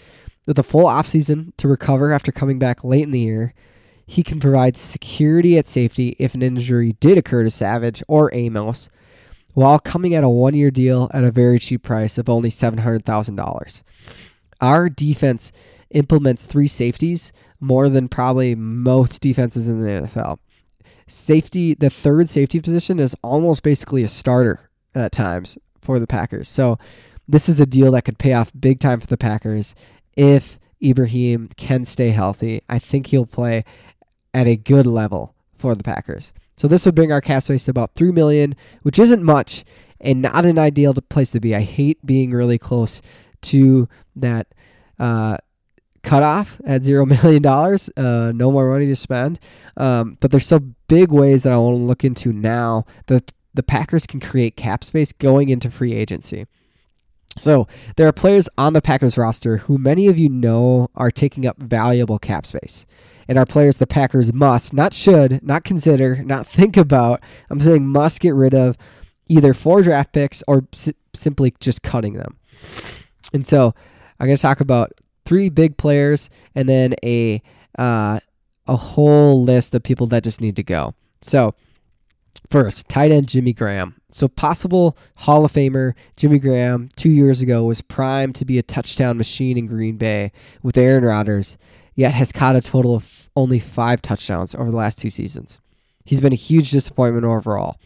with 0.46 0.60
a 0.60 0.64
full 0.64 0.86
offseason 0.86 1.56
to 1.58 1.68
recover 1.68 2.12
after 2.12 2.32
coming 2.32 2.60
back 2.60 2.84
late 2.84 3.04
in 3.04 3.12
the 3.12 3.20
year, 3.20 3.54
he 4.12 4.24
can 4.24 4.42
provide 4.42 4.76
security 4.76 5.58
at 5.58 5.70
safety 5.70 6.18
if 6.20 6.36
an 6.36 6.42
injury 6.42 6.98
did 7.00 7.18
occur 7.18 7.44
to 7.44 7.50
Savage 7.50 8.04
or 8.10 8.30
Amos, 8.34 8.90
while 9.54 9.80
coming 9.80 10.14
at 10.14 10.26
a 10.26 10.28
one 10.28 10.54
year 10.54 10.70
deal 10.70 11.10
at 11.14 11.24
a 11.24 11.32
very 11.32 11.58
cheap 11.58 11.84
price 11.84 12.18
of 12.18 12.28
only 12.28 12.50
$700,000. 12.50 13.84
Our 14.60 14.90
defense 14.90 15.54
implements 15.92 16.46
three 16.46 16.68
safeties 16.68 17.32
more 17.62 17.88
than 17.88 18.10
probably 18.10 18.54
most 18.54 19.22
defenses 19.22 19.70
in 19.70 19.80
the 19.80 19.88
NFL. 19.90 20.40
Safety, 21.08 21.74
the 21.74 21.90
third 21.90 22.28
safety 22.28 22.60
position 22.60 23.00
is 23.00 23.16
almost 23.24 23.64
basically 23.64 24.04
a 24.04 24.10
starter 24.10 24.70
at 24.94 25.14
times 25.14 25.58
for 25.80 26.00
the 26.00 26.08
Packers. 26.08 26.50
So 26.50 26.78
this 27.30 27.48
is 27.48 27.62
a 27.62 27.66
deal 27.66 27.94
that 27.94 28.04
could 28.04 28.20
pay 28.20 28.34
off 28.34 28.52
big 28.60 28.82
time 28.82 29.00
for 29.00 29.08
the 29.08 29.16
Packers 29.16 29.74
if 30.18 30.60
Ibraheim 30.84 31.48
can 31.56 31.86
stay 31.86 32.10
healthy. 32.10 32.62
I 32.68 32.78
think 32.78 33.08
he'll 33.08 33.26
play 33.26 33.64
at 34.34 34.48
a 34.48 34.56
good 34.56 34.88
level 34.88 35.36
for 35.56 35.76
the 35.76 35.84
Packers. 35.84 36.34
So 36.58 36.68
this 36.68 36.86
would 36.86 36.96
bring 36.96 37.12
our 37.12 37.22
cap 37.22 37.44
space 37.44 37.66
to 37.66 37.72
about 37.72 37.96
three 37.96 38.12
million, 38.12 38.56
which 38.84 39.00
isn't 39.00 39.24
much 39.24 39.64
and 40.00 40.22
not 40.22 40.46
an 40.46 40.58
ideal 40.58 40.94
place 40.94 41.32
to 41.32 41.40
be. 41.40 41.56
I 41.56 41.62
hate 41.62 42.06
being 42.06 42.32
really 42.32 42.58
close 42.58 43.02
to 43.44 43.88
that 44.16 44.48
uh, 45.00 45.38
cutoff 46.04 46.60
at 46.66 46.84
zero 46.84 47.06
million 47.24 47.42
dollars. 47.42 47.90
Uh, 47.96 48.32
no 48.36 48.52
more 48.52 48.70
money 48.70 48.88
to 48.88 48.96
spend. 48.96 49.40
Um, 49.78 50.18
but 50.20 50.32
there's 50.32 50.46
some 50.48 50.76
big 50.88 51.12
ways 51.12 51.44
that 51.44 51.54
I 51.54 51.58
want 51.58 51.78
to 51.78 51.84
look 51.84 52.04
into 52.04 52.34
now 52.34 52.86
that 53.08 53.32
the 53.54 53.64
Packers 53.64 54.06
can 54.08 54.20
create 54.20 54.56
cap 54.56 54.84
space 54.84 55.12
going 55.12 55.50
into 55.50 55.70
free 55.70 55.94
agency. 55.94 56.46
So 57.38 57.68
there 57.96 58.08
are 58.08 58.14
players 58.14 58.50
on 58.58 58.74
the 58.74 58.82
Packers 58.82 59.18
roster 59.18 59.58
who 59.58 59.78
many 59.78 60.08
of 60.08 60.18
you 60.18 60.30
know 60.30 60.90
are 60.96 61.12
taking 61.12 61.46
up 61.46 61.58
valuable 61.58 62.20
cap 62.20 62.46
space. 62.46 62.86
And 63.28 63.38
are 63.38 63.46
players 63.46 63.78
the 63.78 63.88
Packers 63.88 64.34
must, 64.34 64.74
not 64.74 64.94
should, 64.94 65.42
not 65.42 65.64
consider, 65.64 66.22
not 66.24 66.46
think 66.48 66.76
about. 66.76 67.22
I'm 67.50 67.62
saying 67.62 67.88
must 67.88 68.20
get 68.20 68.36
rid 68.36 68.54
of 68.54 68.78
either 69.30 69.54
for 69.54 69.82
draft 69.82 70.12
picks 70.12 70.44
or 70.48 70.68
si- 70.74 70.96
simply 71.14 71.54
just 71.60 71.84
cutting 71.84 72.14
them. 72.14 72.38
And 73.34 73.46
so 73.46 73.74
I'm 74.20 74.28
going 74.28 74.36
to 74.36 74.42
talk 74.42 74.60
about 74.60 74.92
three 75.26 75.50
big 75.50 75.78
players 75.78 76.30
and 76.54 76.68
then 76.68 76.96
a 77.04 77.42
uh, 77.80 78.20
a 78.68 78.76
whole 78.76 79.42
list 79.44 79.74
of 79.74 79.84
people 79.84 80.08
that 80.08 80.24
just 80.24 80.42
need 80.42 80.56
to 80.58 80.64
go. 80.64 80.94
So 81.22 81.56
first, 82.50 82.90
tight 82.90 83.12
end 83.12 83.28
Jimmy 83.28 83.54
Graham. 83.54 84.01
So 84.12 84.28
possible 84.28 84.98
Hall 85.16 85.46
of 85.46 85.54
Famer 85.54 85.94
Jimmy 86.18 86.38
Graham 86.38 86.90
two 86.96 87.10
years 87.10 87.42
ago 87.42 87.64
was 87.64 87.82
primed 87.82 88.36
to 88.36 88.46
be 88.46 88.58
a 88.58 88.64
touchdown 88.64 89.18
machine 89.18 89.58
in 89.58 89.68
Green 89.68 89.98
Bay 89.98 90.32
with 90.62 90.78
Aaron 90.78 91.04
Rodgers, 91.04 91.58
yet 91.96 92.14
has 92.14 92.32
caught 92.32 92.56
a 92.56 92.62
total 92.62 92.96
of 92.96 93.30
only 93.36 93.60
five 93.60 94.02
touchdowns 94.02 94.54
over 94.54 94.70
the 94.70 94.78
last 94.78 95.00
two 95.00 95.10
seasons. 95.10 95.60
He's 96.04 96.20
been 96.20 96.34
a 96.34 96.36
huge 96.36 96.72
disappointment 96.72 97.26
overall. 97.26 97.78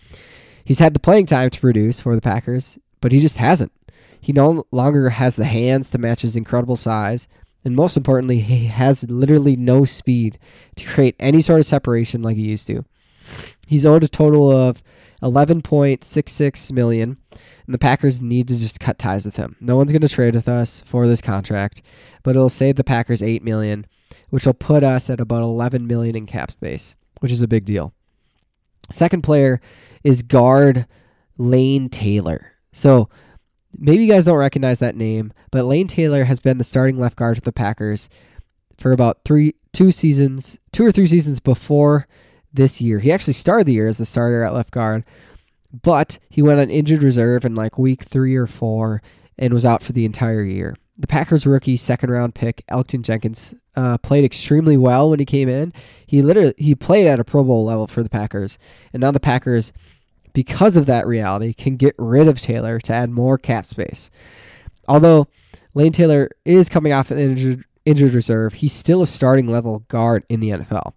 He's 0.63 0.79
had 0.79 0.95
the 0.95 0.99
playing 0.99 1.27
time 1.27 1.51
to 1.51 1.59
produce 1.59 2.01
for 2.01 2.15
the 2.15 2.21
Packers, 2.21 2.79
but 2.99 3.11
he 3.11 3.19
just 3.19 3.37
hasn't. 3.37 3.71
He 4.19 4.33
no 4.33 4.65
longer 4.71 5.11
has 5.11 5.35
the 5.35 5.45
hands 5.45 5.91
to 5.91 5.99
match 5.99 6.23
his 6.23 6.35
incredible 6.35 6.75
size, 6.75 7.27
and 7.63 7.75
most 7.75 7.95
importantly, 7.95 8.39
he 8.39 8.65
has 8.65 9.03
literally 9.09 9.55
no 9.55 9.85
speed 9.85 10.39
to 10.75 10.85
create 10.85 11.15
any 11.19 11.41
sort 11.41 11.59
of 11.59 11.67
separation 11.67 12.23
like 12.23 12.35
he 12.35 12.49
used 12.49 12.65
to. 12.67 12.83
He's 13.67 13.85
owed 13.85 14.03
a 14.03 14.07
total 14.07 14.51
of 14.51 14.83
11.66 15.21 16.71
million, 16.71 17.17
and 17.31 17.73
the 17.73 17.79
Packers 17.79 18.21
need 18.21 18.47
to 18.47 18.57
just 18.57 18.79
cut 18.79 18.99
ties 18.99 19.25
with 19.25 19.37
him. 19.37 19.55
No 19.59 19.75
one's 19.75 19.91
going 19.91 20.01
to 20.01 20.09
trade 20.09 20.35
with 20.35 20.47
us 20.47 20.83
for 20.85 21.07
this 21.07 21.21
contract, 21.21 21.81
but 22.23 22.35
it'll 22.35 22.49
save 22.49 22.75
the 22.75 22.83
Packers 22.83 23.23
8 23.23 23.43
million, 23.43 23.87
which 24.29 24.45
will 24.45 24.53
put 24.53 24.83
us 24.83 25.09
at 25.09 25.19
about 25.19 25.41
11 25.41 25.87
million 25.87 26.15
in 26.15 26.25
cap 26.25 26.51
space, 26.51 26.95
which 27.21 27.31
is 27.31 27.41
a 27.41 27.47
big 27.47 27.65
deal. 27.65 27.93
Second 28.91 29.23
player 29.23 29.61
is 30.03 30.21
guard 30.21 30.85
Lane 31.37 31.89
Taylor. 31.89 32.51
So 32.71 33.09
maybe 33.77 34.05
you 34.05 34.11
guys 34.11 34.25
don't 34.25 34.37
recognize 34.37 34.79
that 34.79 34.95
name, 34.95 35.33
but 35.51 35.65
Lane 35.65 35.87
Taylor 35.87 36.25
has 36.25 36.39
been 36.39 36.57
the 36.57 36.63
starting 36.63 36.99
left 36.99 37.15
guard 37.15 37.37
for 37.37 37.41
the 37.41 37.51
Packers 37.51 38.09
for 38.77 38.91
about 38.91 39.19
three, 39.25 39.55
two 39.73 39.91
seasons, 39.91 40.59
two 40.71 40.85
or 40.85 40.91
three 40.91 41.07
seasons 41.07 41.39
before 41.39 42.07
this 42.55 42.81
year. 42.81 42.99
He 42.99 43.11
actually 43.11 43.33
started 43.33 43.67
the 43.67 43.73
year 43.73 43.87
as 43.87 43.97
the 43.97 44.05
starter 44.05 44.43
at 44.43 44.53
left 44.53 44.71
guard, 44.71 45.03
but 45.81 46.19
he 46.29 46.41
went 46.41 46.59
on 46.59 46.69
injured 46.69 47.03
reserve 47.03 47.45
in 47.45 47.55
like 47.55 47.77
week 47.77 48.03
three 48.03 48.35
or 48.35 48.47
four 48.47 49.01
and 49.37 49.53
was 49.53 49.65
out 49.65 49.83
for 49.83 49.93
the 49.93 50.05
entire 50.05 50.43
year. 50.43 50.75
The 50.97 51.07
Packers 51.07 51.45
rookie 51.45 51.75
second 51.75 52.09
round 52.09 52.35
pick 52.35 52.63
Elgton 52.69 53.01
Jenkins 53.01 53.53
uh, 53.75 53.97
played 53.97 54.23
extremely 54.23 54.77
well 54.77 55.09
when 55.09 55.19
he 55.19 55.25
came 55.25 55.49
in. 55.49 55.73
He 56.07 56.21
literally 56.21 56.53
he 56.57 56.73
played 56.73 57.07
at 57.07 57.19
a 57.19 57.25
Pro 57.25 57.43
Bowl 57.43 57.65
level 57.65 57.87
for 57.87 58.01
the 58.01 58.09
Packers, 58.09 58.57
and 58.93 59.01
now 59.01 59.11
the 59.11 59.19
Packers, 59.19 59.73
because 60.31 60.77
of 60.77 60.85
that 60.85 61.05
reality, 61.05 61.53
can 61.53 61.75
get 61.75 61.95
rid 61.97 62.29
of 62.29 62.39
Taylor 62.39 62.79
to 62.79 62.93
add 62.93 63.09
more 63.09 63.37
cap 63.37 63.65
space. 63.65 64.09
Although 64.87 65.27
Lane 65.73 65.91
Taylor 65.91 66.29
is 66.45 66.69
coming 66.69 66.93
off 66.93 67.11
an 67.11 67.19
injured 67.19 67.65
injured 67.83 68.13
reserve, 68.13 68.53
he's 68.53 68.73
still 68.73 69.01
a 69.01 69.07
starting 69.07 69.47
level 69.47 69.79
guard 69.89 70.23
in 70.29 70.39
the 70.39 70.49
NFL. 70.51 70.93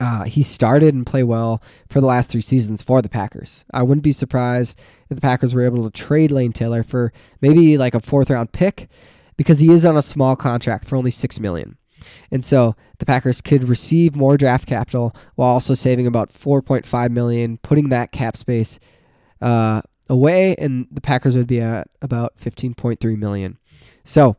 Uh, 0.00 0.24
he 0.24 0.42
started 0.42 0.94
and 0.94 1.06
played 1.06 1.24
well 1.24 1.62
for 1.90 2.00
the 2.00 2.06
last 2.06 2.30
three 2.30 2.40
seasons 2.40 2.82
for 2.82 3.02
the 3.02 3.08
Packers. 3.08 3.66
I 3.72 3.82
wouldn't 3.82 4.02
be 4.02 4.12
surprised 4.12 4.78
if 5.10 5.16
the 5.16 5.20
Packers 5.20 5.54
were 5.54 5.64
able 5.64 5.84
to 5.84 5.90
trade 5.90 6.30
Lane 6.30 6.52
Taylor 6.52 6.82
for 6.82 7.12
maybe 7.42 7.76
like 7.76 7.94
a 7.94 8.00
fourth 8.00 8.30
round 8.30 8.52
pick 8.52 8.88
because 9.36 9.60
he 9.60 9.70
is 9.70 9.84
on 9.84 9.98
a 9.98 10.02
small 10.02 10.36
contract 10.36 10.86
for 10.86 10.96
only 10.96 11.10
six 11.10 11.38
million. 11.38 11.76
And 12.30 12.42
so 12.42 12.76
the 12.98 13.04
Packers 13.04 13.42
could 13.42 13.68
receive 13.68 14.16
more 14.16 14.38
draft 14.38 14.66
capital 14.66 15.14
while 15.34 15.50
also 15.50 15.74
saving 15.74 16.06
about 16.06 16.30
4.5 16.30 17.10
million, 17.10 17.58
putting 17.58 17.90
that 17.90 18.10
cap 18.10 18.38
space 18.38 18.78
uh, 19.42 19.82
away, 20.08 20.54
and 20.56 20.86
the 20.90 21.00
Packers 21.00 21.36
would 21.36 21.46
be 21.46 21.60
at 21.60 21.88
about 22.00 22.38
15.3 22.38 23.18
million. 23.18 23.58
So 24.04 24.36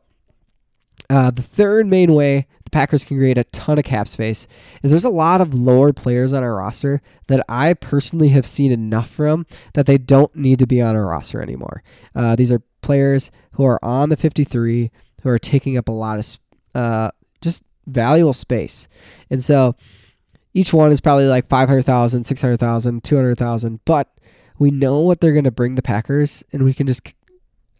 uh, 1.11 1.31
the 1.31 1.41
third 1.41 1.87
main 1.87 2.13
way 2.13 2.47
the 2.63 2.69
Packers 2.71 3.03
can 3.03 3.17
create 3.17 3.37
a 3.37 3.43
ton 3.45 3.77
of 3.77 3.83
cap 3.83 4.07
space 4.07 4.47
is 4.81 4.91
there's 4.91 5.03
a 5.03 5.09
lot 5.09 5.41
of 5.41 5.53
lower 5.53 5.91
players 5.93 6.33
on 6.33 6.43
our 6.43 6.55
roster 6.55 7.01
that 7.27 7.43
I 7.49 7.73
personally 7.73 8.29
have 8.29 8.45
seen 8.47 8.71
enough 8.71 9.09
from 9.09 9.45
that 9.73 9.85
they 9.87 9.97
don't 9.97 10.33
need 10.35 10.59
to 10.59 10.67
be 10.67 10.81
on 10.81 10.95
our 10.95 11.05
roster 11.05 11.41
anymore. 11.41 11.83
Uh, 12.15 12.35
these 12.35 12.51
are 12.51 12.61
players 12.81 13.29
who 13.53 13.65
are 13.65 13.79
on 13.83 14.09
the 14.09 14.17
53 14.17 14.89
who 15.23 15.29
are 15.29 15.39
taking 15.39 15.77
up 15.77 15.89
a 15.89 15.91
lot 15.91 16.17
of 16.19 16.39
uh, 16.73 17.11
just 17.41 17.63
valuable 17.87 18.33
space. 18.33 18.87
And 19.29 19.43
so 19.43 19.75
Each 20.53 20.73
one 20.73 20.91
is 20.91 21.01
probably 21.01 21.27
like 21.27 21.47
500,000, 21.47 22.25
600,000, 22.25 23.03
200,000, 23.03 23.79
but 23.85 24.07
we 24.59 24.69
know 24.71 24.99
what 25.01 25.21
they're 25.21 25.31
going 25.31 25.45
to 25.45 25.51
bring 25.51 25.75
the 25.75 25.81
Packers 25.81 26.43
and 26.51 26.63
we 26.63 26.73
can 26.73 26.87
just 26.87 27.01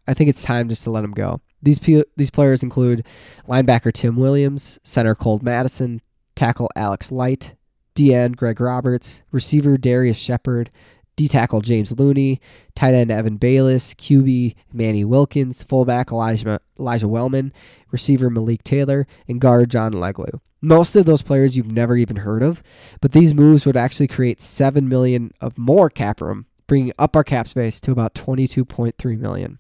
I 0.08 0.14
think 0.14 0.30
it's 0.30 0.44
time 0.44 0.68
just 0.70 0.84
to 0.86 0.92
let 0.92 1.02
them 1.02 1.12
go. 1.12 1.42
These 1.62 1.80
pe- 1.80 2.04
these 2.18 2.32
players 2.32 2.64
include 2.64 3.06
linebacker 3.48 3.94
Tim 3.94 4.16
Williams, 4.16 4.80
center 4.84 5.16
Cole 5.16 5.40
Madison, 5.42 6.02
tackle 6.36 6.70
Alex 6.76 7.12
Light, 7.12 7.56
DN 7.96 8.36
Greg 8.36 8.60
Roberts, 8.60 9.24
receiver 9.32 9.78
Darrius 9.78 10.18
Shepherd, 10.18 10.70
D 11.16 11.28
tackle 11.28 11.62
James 11.62 11.92
Looney, 11.92 12.40
tight 12.74 12.94
end 12.94 13.12
Evan 13.12 13.38
Baylis, 13.38 13.94
QB 13.96 14.56
Manny 14.74 15.06
Wilkins, 15.06 15.64
fullback 15.64 16.12
Elijah 16.12 16.60
Elijah 16.80 17.08
Wellman, 17.08 17.54
receiver 17.92 18.30
Malik 18.30 18.64
Taylor, 18.64 19.06
and 19.28 19.42
guard 19.42 19.70
John 19.70 19.94
Leglue. 19.94 20.40
Most 20.62 20.96
of 20.96 21.06
those 21.06 21.22
players 21.22 21.58
you've 21.58 21.72
never 21.72 21.96
even 21.98 22.18
heard 22.18 22.44
of, 22.44 22.64
but 23.02 23.12
these 23.12 23.34
moves 23.34 23.66
would 23.66 23.78
actually 23.78 24.08
create 24.08 24.42
seven 24.42 24.88
million 24.88 25.32
of 25.42 25.58
more 25.58 25.90
cap 25.90 26.22
room, 26.22 26.46
bringing 26.68 26.94
up 26.98 27.16
our 27.16 27.24
cap 27.24 27.48
space 27.48 27.82
to 27.82 27.92
about 27.92 28.16
twenty-two 28.16 28.64
point 28.66 28.96
three 28.98 29.16
million. 29.16 29.60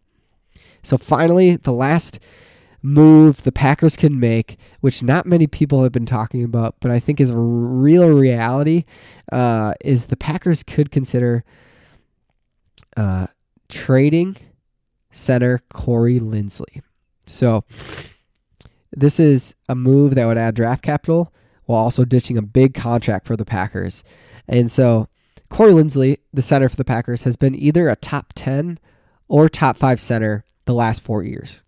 So 0.83 0.97
finally, 0.97 1.55
the 1.55 1.73
last 1.73 2.19
move 2.81 3.43
the 3.43 3.51
Packers 3.51 3.95
can 3.95 4.19
make, 4.19 4.57
which 4.79 5.03
not 5.03 5.25
many 5.25 5.47
people 5.47 5.83
have 5.83 5.91
been 5.91 6.05
talking 6.05 6.43
about, 6.43 6.75
but 6.79 6.91
I 6.91 6.99
think 6.99 7.19
is 7.19 7.29
a 7.29 7.37
real 7.37 8.09
reality, 8.09 8.83
uh, 9.31 9.73
is 9.81 10.07
the 10.07 10.17
Packers 10.17 10.63
could 10.63 10.91
consider 10.91 11.43
uh, 12.97 13.27
trading 13.69 14.37
center 15.11 15.61
Corey 15.71 16.19
Linsley. 16.19 16.81
So 17.25 17.63
this 18.91 19.19
is 19.19 19.55
a 19.69 19.75
move 19.75 20.15
that 20.15 20.25
would 20.25 20.37
add 20.37 20.55
draft 20.55 20.83
capital 20.83 21.33
while 21.65 21.83
also 21.83 22.03
ditching 22.03 22.37
a 22.37 22.41
big 22.41 22.73
contract 22.73 23.27
for 23.27 23.35
the 23.35 23.45
Packers. 23.45 24.03
And 24.47 24.71
so 24.71 25.07
Corey 25.49 25.71
Linsley, 25.71 26.17
the 26.33 26.41
center 26.41 26.67
for 26.67 26.75
the 26.75 26.85
Packers, 26.85 27.23
has 27.23 27.35
been 27.35 27.55
either 27.55 27.87
a 27.87 27.95
top 27.95 28.33
10 28.35 28.79
or 29.27 29.47
top 29.47 29.77
5 29.77 29.99
center 29.99 30.43
the 30.65 30.73
last 30.73 31.03
4 31.03 31.23
years. 31.23 31.63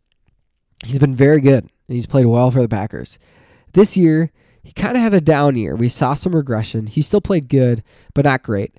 He's 0.86 1.00
been 1.00 1.16
very 1.16 1.42
good 1.42 1.64
and 1.64 1.96
he's 1.96 2.06
played 2.06 2.26
well 2.26 2.52
for 2.52 2.62
the 2.62 2.70
Packers. 2.70 3.20
This 3.74 3.98
year, 3.98 4.32
he 4.62 4.72
kind 4.72 4.96
of 4.96 5.04
had 5.04 5.14
a 5.14 5.22
down 5.22 5.56
year. 5.56 5.76
We 5.76 5.90
saw 5.90 6.14
some 6.14 6.36
regression. 6.36 6.88
He 6.88 7.02
still 7.02 7.22
played 7.22 7.50
good, 7.50 7.84
but 8.14 8.26
not 8.26 8.44
great. 8.44 8.76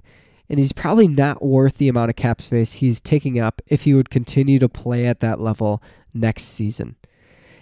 And 0.48 0.58
he's 0.58 0.72
probably 0.72 1.08
not 1.08 1.42
worth 1.42 1.78
the 1.78 1.88
amount 1.88 2.10
of 2.10 2.16
cap 2.16 2.40
space 2.40 2.74
he's 2.74 3.00
taking 3.00 3.38
up 3.38 3.62
if 3.66 3.82
he 3.82 3.94
would 3.94 4.10
continue 4.10 4.58
to 4.58 4.68
play 4.68 5.06
at 5.06 5.20
that 5.20 5.40
level 5.40 5.82
next 6.12 6.44
season. 6.44 6.96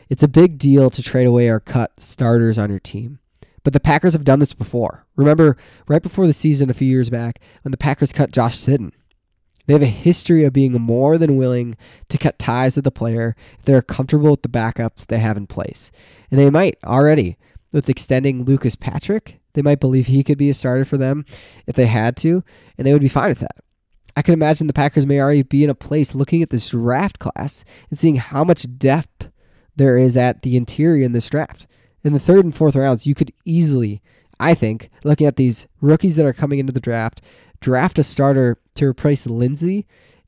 It's 0.09 0.23
a 0.23 0.29
big 0.29 0.59
deal 0.59 0.91
to 0.91 1.03
trade 1.03 1.27
away 1.27 1.49
or 1.49 1.61
cut 1.61 2.01
starters 2.01 2.59
on 2.59 2.71
your 2.71 2.81
team. 2.81 3.19
But 3.65 3.73
the 3.73 3.81
Packers 3.81 4.13
have 4.15 4.25
done 4.25 4.41
this 4.41 4.53
before. 4.53 5.07
Remember, 5.15 5.57
right 5.87 6.03
before 6.03 6.27
the 6.27 6.33
season 6.33 6.69
a 6.69 6.75
few 6.75 6.89
years 6.89 7.09
back, 7.09 7.41
when 7.63 7.71
the 7.71 7.79
Packers 7.79 8.13
cut 8.13 8.33
Josh 8.33 8.57
Sitton. 8.57 8.91
They 9.73 9.77
have 9.77 9.83
a 9.85 9.87
history 9.87 10.45
of 10.45 10.53
being 10.53 10.75
more 10.75 11.17
than 11.17 11.39
willing 11.39 11.77
to 12.11 12.19
cut 12.19 12.39
ties 12.39 12.77
with 12.77 12.85
the 12.85 12.91
player 12.91 13.35
if 13.59 13.65
they're 13.65 13.81
comfortable 13.81 14.33
with 14.33 14.43
the 14.43 14.51
backups 14.51 15.07
they 15.07 15.19
have 15.19 15.39
in 15.39 15.47
place. 15.47 15.91
And 16.31 16.39
they 16.39 16.51
might 16.51 16.77
already, 16.85 17.39
with 17.73 17.89
extending 17.89 18.45
Lucas 18.45 18.77
Patrick, 18.77 19.41
they 19.55 19.63
might 19.63 19.81
believe 19.81 20.09
he 20.09 20.23
could 20.25 20.37
be 20.37 20.51
a 20.51 20.55
starter 20.55 20.85
for 20.85 20.99
them 20.99 21.25
if 21.67 21.75
they 21.75 21.87
had 21.87 22.19
to, 22.19 22.45
and 22.77 22.87
they 22.87 22.93
would 22.93 23.01
be 23.01 23.09
fine 23.09 23.31
with 23.31 23.39
that. 23.39 23.65
I 24.15 24.21
can 24.21 24.35
imagine 24.35 24.67
the 24.67 24.75
Packers 24.75 25.07
may 25.07 25.19
already 25.19 25.43
be 25.43 25.65
in 25.65 25.71
a 25.71 25.75
place 25.75 26.15
looking 26.15 26.43
at 26.43 26.51
this 26.51 26.69
draft 26.69 27.19
class 27.19 27.65
and 27.89 27.99
seeing 27.99 28.17
how 28.17 28.45
much 28.45 28.67
depth 28.77 29.31
there 29.75 29.97
is 29.97 30.19
at 30.19 30.43
the 30.43 30.59
interior 30.59 31.03
in 31.03 31.13
this 31.13 31.31
draft. 31.31 31.67
In 32.05 32.13
the 32.13 32.21
third 32.21 32.45
and 32.45 32.55
fourth 32.55 32.77
rounds, 32.77 33.07
you 33.07 33.15
could 33.15 33.33
easily, 33.47 34.03
I 34.43 34.55
think, 34.55 34.91
looking 35.05 35.27
at 35.27 35.37
these 35.37 35.69
rookies 35.81 36.17
that 36.17 36.27
are 36.27 36.33
coming 36.33 36.59
into 36.59 36.73
the 36.73 36.81
draft, 36.81 37.21
draft 37.61 37.99
a 37.99 38.03
starter 38.03 38.59
to 38.75 38.87
replace 38.87 39.25
Linsley. 39.27 39.85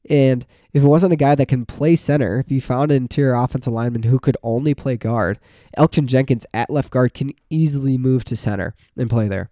And 0.09 0.47
if 0.73 0.85
it 0.85 0.87
wasn't 0.87 1.15
a 1.15 1.17
guy 1.17 1.35
that 1.35 1.49
can 1.49 1.67
play 1.67 1.97
center, 1.97 2.39
if 2.39 2.51
you 2.51 2.61
found 2.61 2.93
an 2.93 2.99
interior 2.99 3.35
offensive 3.35 3.73
lineman 3.73 4.05
who 4.05 4.21
could 4.21 4.37
only 4.45 4.73
play 4.73 4.97
guard, 4.97 5.41
Elgton 5.77 6.07
Jenkins 6.07 6.47
at 6.55 6.71
left 6.71 6.91
guard 6.91 7.13
can 7.13 7.33
easily 7.51 7.99
move 7.99 8.25
to 8.27 8.37
center 8.37 8.75
and 8.97 9.11
play 9.11 9.27
there. 9.27 9.51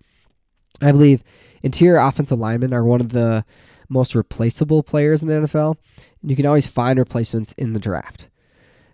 I 0.80 0.92
believe 0.92 1.24
interior 1.62 1.98
offensive 1.98 2.38
linemen 2.38 2.72
are 2.72 2.84
one 2.84 3.00
of 3.00 3.08
the 3.10 3.44
most 3.88 4.14
replaceable 4.14 4.84
players 4.84 5.22
in 5.22 5.28
the 5.28 5.34
NFL, 5.34 5.76
and 6.20 6.30
you 6.30 6.36
can 6.36 6.46
always 6.46 6.68
find 6.68 7.00
replacements 7.00 7.52
in 7.54 7.72
the 7.72 7.80
draft. 7.80 8.28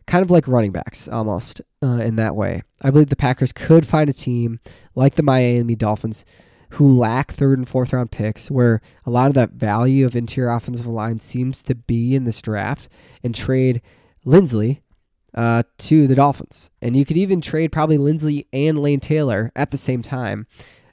Kind 0.09 0.23
of 0.23 0.31
like 0.31 0.49
running 0.49 0.73
backs, 0.73 1.07
almost 1.07 1.61
uh, 1.83 2.01
in 2.03 2.17
that 2.17 2.35
way. 2.35 2.63
I 2.81 2.91
believe 2.91 3.11
the 3.11 3.15
Packers 3.15 3.53
could 3.53 3.87
find 3.87 4.09
a 4.09 4.15
team 4.15 4.59
like 4.95 5.15
the 5.17 5.23
Miami 5.23 5.77
Dolphins 5.77 6.25
who 6.71 6.99
lack 6.99 7.33
third 7.33 7.59
and 7.59 7.69
fourth 7.69 7.93
round 7.93 8.11
picks, 8.11 8.51
where 8.51 8.81
a 9.05 9.11
lot 9.11 9.29
of 9.29 9.35
that 9.35 9.51
value 9.51 10.07
of 10.07 10.17
interior 10.17 10.51
offensive 10.51 10.87
line 10.87 11.21
seems 11.21 11.63
to 11.63 11.75
be 11.75 12.15
in 12.15 12.25
this 12.25 12.41
draft, 12.41 12.89
and 13.23 13.35
trade 13.35 13.83
Linsley 14.27 14.81
uh, 15.35 15.63
to 15.77 16.07
the 16.07 16.15
Dolphins. 16.15 16.71
And 16.81 16.97
you 16.97 17.05
could 17.05 17.19
even 17.19 17.43
trade 17.43 17.71
probably 17.71 17.99
Linsley 17.99 18.47
and 18.53 18.79
Lane 18.79 19.01
Taylor 19.01 19.51
at 19.55 19.71
the 19.71 19.77
same 19.77 20.03
time, 20.03 20.47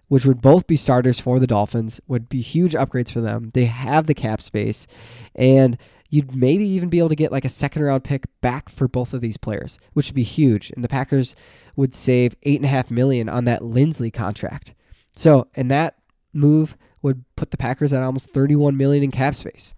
which 0.08 0.26
would 0.26 0.42
both 0.42 0.68
be 0.68 0.76
starters 0.76 1.22
for 1.22 1.40
the 1.40 1.48
Dolphins, 1.48 2.02
would 2.08 2.30
be 2.30 2.42
huge 2.42 2.74
upgrades 2.74 3.12
for 3.12 3.22
them. 3.22 3.52
They 3.54 3.66
have 3.66 4.08
the 4.08 4.14
cap 4.14 4.42
space, 4.42 4.88
and 5.34 5.78
you'd 6.10 6.36
maybe 6.36 6.66
even 6.66 6.90
be 6.90 7.00
able 7.00 7.10
to 7.10 7.16
get 7.16 7.32
like 7.32 7.46
a 7.46 7.50
second 7.50 7.84
round 7.84 8.04
pick 8.04 8.26
back 8.42 8.70
for 8.70 8.88
both 8.88 9.14
of 9.14 9.22
these 9.22 9.38
players, 9.38 9.78
which 9.94 10.08
would 10.08 10.16
be 10.16 10.24
huge. 10.24 10.72
And 10.72 10.84
the 10.84 10.90
Packers 10.90 11.36
would 11.76 11.94
save 11.94 12.36
eight 12.44 12.58
and 12.58 12.66
a 12.66 12.70
half 12.70 12.92
million 12.92 13.28
on 13.28 13.46
that 13.46 13.62
Linsley 13.62 14.14
contract. 14.14 14.74
So, 15.16 15.48
and 15.56 15.70
that 15.72 15.96
move 16.34 16.78
would 17.02 17.24
put 17.36 17.52
the 17.52 17.58
Packers 17.58 17.94
at 17.94 18.04
almost 18.04 18.32
31 18.32 18.78
million 18.78 19.04
in 19.04 19.12
cap 19.12 19.36
space. 19.36 19.76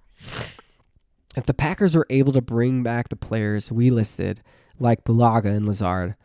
If 1.35 1.45
the 1.45 1.53
Packers 1.53 1.95
were 1.95 2.07
able 2.09 2.33
to 2.33 2.41
bring 2.41 2.83
back 2.83 3.09
the 3.09 3.15
players 3.15 3.71
we 3.71 3.89
listed, 3.89 4.41
like 4.79 5.03
Bulaga 5.03 5.45
and 5.45 5.67
Lazard, 5.67 6.15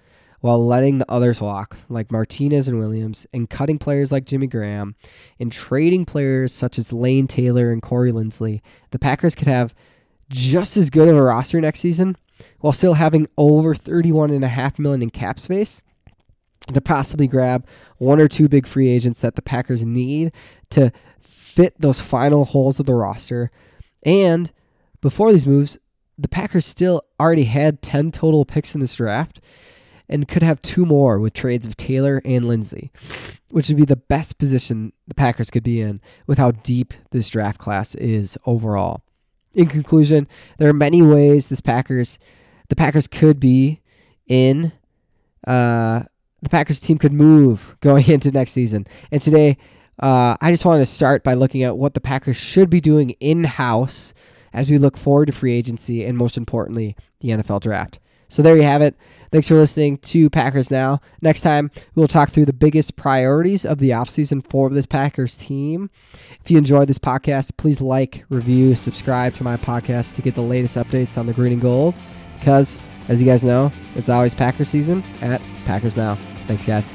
while 0.41 0.65
letting 0.65 0.99
the 0.99 1.11
others 1.11 1.41
walk, 1.41 1.77
like 1.88 2.11
Martinez 2.11 2.67
and 2.67 2.79
Williams, 2.79 3.27
and 3.33 3.49
cutting 3.49 3.79
players 3.79 4.11
like 4.11 4.25
Jimmy 4.25 4.47
Graham, 4.49 4.97
and 5.38 5.53
trading 5.53 6.05
players 6.05 6.53
such 6.53 6.79
as 6.79 6.93
Lane 6.93 7.29
Taylor 7.29 7.71
and 7.71 7.81
Corey 7.81 8.11
Linsley, 8.11 8.61
the 8.91 8.99
Packers 8.99 9.35
could 9.35 9.47
have 9.47 9.75
just 10.33 10.77
as 10.77 10.90
good 10.90 11.09
of 11.09 11.16
a 11.16 11.23
roster 11.23 11.61
next 11.61 11.81
season 11.81 12.16
while 12.61 12.73
still 12.73 12.95
having 12.95 13.29
over 13.37 13.75
31.5 13.75 14.79
million 14.79 15.03
in 15.03 15.11
cap 15.11 15.38
space 15.38 15.83
to 16.73 16.81
possibly 16.81 17.27
grab 17.27 17.66
one 17.99 18.21
or 18.21 18.29
two 18.29 18.49
big 18.49 18.66
free 18.66 18.88
agents 18.88 19.21
that 19.21 19.37
the 19.37 19.42
Packers 19.42 19.85
need 19.85 20.33
to 20.71 20.92
fit 21.21 21.75
those 21.79 22.01
final 22.01 22.45
holes 22.45 22.81
of 22.81 22.87
the 22.87 22.95
roster. 22.95 23.51
And 24.05 24.51
before 25.01 25.33
these 25.33 25.47
moves, 25.47 25.79
the 26.16 26.29
Packers 26.29 26.64
still 26.64 27.03
already 27.21 27.45
had 27.45 27.83
10 27.83 28.12
total 28.12 28.45
picks 28.45 28.75
in 28.75 28.81
this 28.81 28.95
draft 28.95 29.40
and 30.09 30.29
could 30.29 30.42
have 30.42 30.62
two 30.62 30.87
more 30.87 31.18
with 31.18 31.33
trades 31.33 31.66
of 31.66 31.77
Taylor 31.77 32.23
and 32.25 32.45
Linsley, 32.45 32.90
which 33.51 33.68
would 33.68 33.77
be 33.77 33.85
the 33.85 33.97
best 33.97 34.38
position 34.38 34.92
the 35.07 35.14
Packers 35.14 35.51
could 35.51 35.62
be 35.62 35.81
in 35.81 36.01
with 36.27 36.38
how 36.38 36.53
deep 36.53 36.95
this 37.11 37.29
draft 37.29 37.59
class 37.59 37.95
is 37.97 38.38
overall. 38.47 39.03
In 39.55 39.67
conclusion, 39.67 40.27
there 40.59 40.69
are 40.69 40.75
many 40.75 41.03
ways 41.03 41.49
this 41.49 41.61
Packers 41.61 42.19
the 42.69 42.77
Packers 42.77 43.07
could 43.07 43.38
be 43.38 43.81
in 44.27 44.73
uh, 45.47 46.05
the 46.41 46.49
Packers 46.49 46.81
team 46.81 46.99
could 46.99 47.12
move 47.12 47.77
going 47.81 48.09
into 48.09 48.31
next 48.31 48.53
season. 48.53 48.87
And 49.11 49.21
today, 49.21 49.57
uh, 49.99 50.37
I 50.41 50.51
just 50.51 50.65
wanted 50.65 50.81
to 50.81 50.87
start 50.87 51.23
by 51.23 51.35
looking 51.35 51.62
at 51.62 51.77
what 51.77 51.95
the 51.95 52.01
Packers 52.01 52.37
should 52.37 52.71
be 52.71 52.81
doing 52.81 53.11
in 53.21 53.45
house 53.45 54.15
as 54.53 54.71
we 54.71 54.79
look 54.79 54.97
forward 54.97 55.27
to 55.27 55.33
free 55.33 55.53
agency 55.53 56.05
and, 56.05 56.17
most 56.17 56.37
importantly, 56.37 56.97
the 57.21 57.29
NFL 57.31 57.61
draft. 57.61 57.99
So 58.33 58.40
there 58.40 58.57
you 58.57 58.62
have 58.62 58.81
it. 58.81 58.97
Thanks 59.31 59.47
for 59.47 59.57
listening 59.57 59.99
to 59.99 60.31
Packers 60.31 60.71
Now. 60.71 61.03
Next 61.21 61.42
time, 61.42 61.71
we'll 61.95 62.09
talk 62.09 62.31
through 62.31 62.47
the 62.47 62.55
biggest 62.55 62.97
priorities 62.97 63.66
of 63.66 63.79
the 63.79 63.90
offseason 63.90 64.42
for 64.49 64.71
this 64.71 64.87
Packers 64.87 65.37
team. 65.37 65.90
If 66.42 66.51
you 66.51 66.57
enjoyed 66.57 66.88
this 66.88 66.99
podcast, 66.99 67.59
please 67.59 67.83
like, 67.83 68.25
review, 68.31 68.75
subscribe 68.75 69.35
to 69.35 69.45
my 69.45 69.59
podcast 69.59 70.14
to 70.14 70.23
get 70.23 70.35
the 70.35 70.42
latest 70.42 70.77
updates 70.77 71.18
on 71.18 71.27
the 71.27 71.35
green 71.35 71.53
and 71.53 71.61
gold. 71.61 71.95
Because, 72.38 72.81
as 73.09 73.21
you 73.21 73.29
guys 73.29 73.45
know, 73.45 73.71
it's 73.97 74.09
always 74.09 74.35
Packers 74.35 74.71
season 74.71 75.03
at 75.21 75.42
Packers 75.66 75.95
Now. 75.95 76.18
Thanks, 76.47 76.64
guys. 76.64 76.90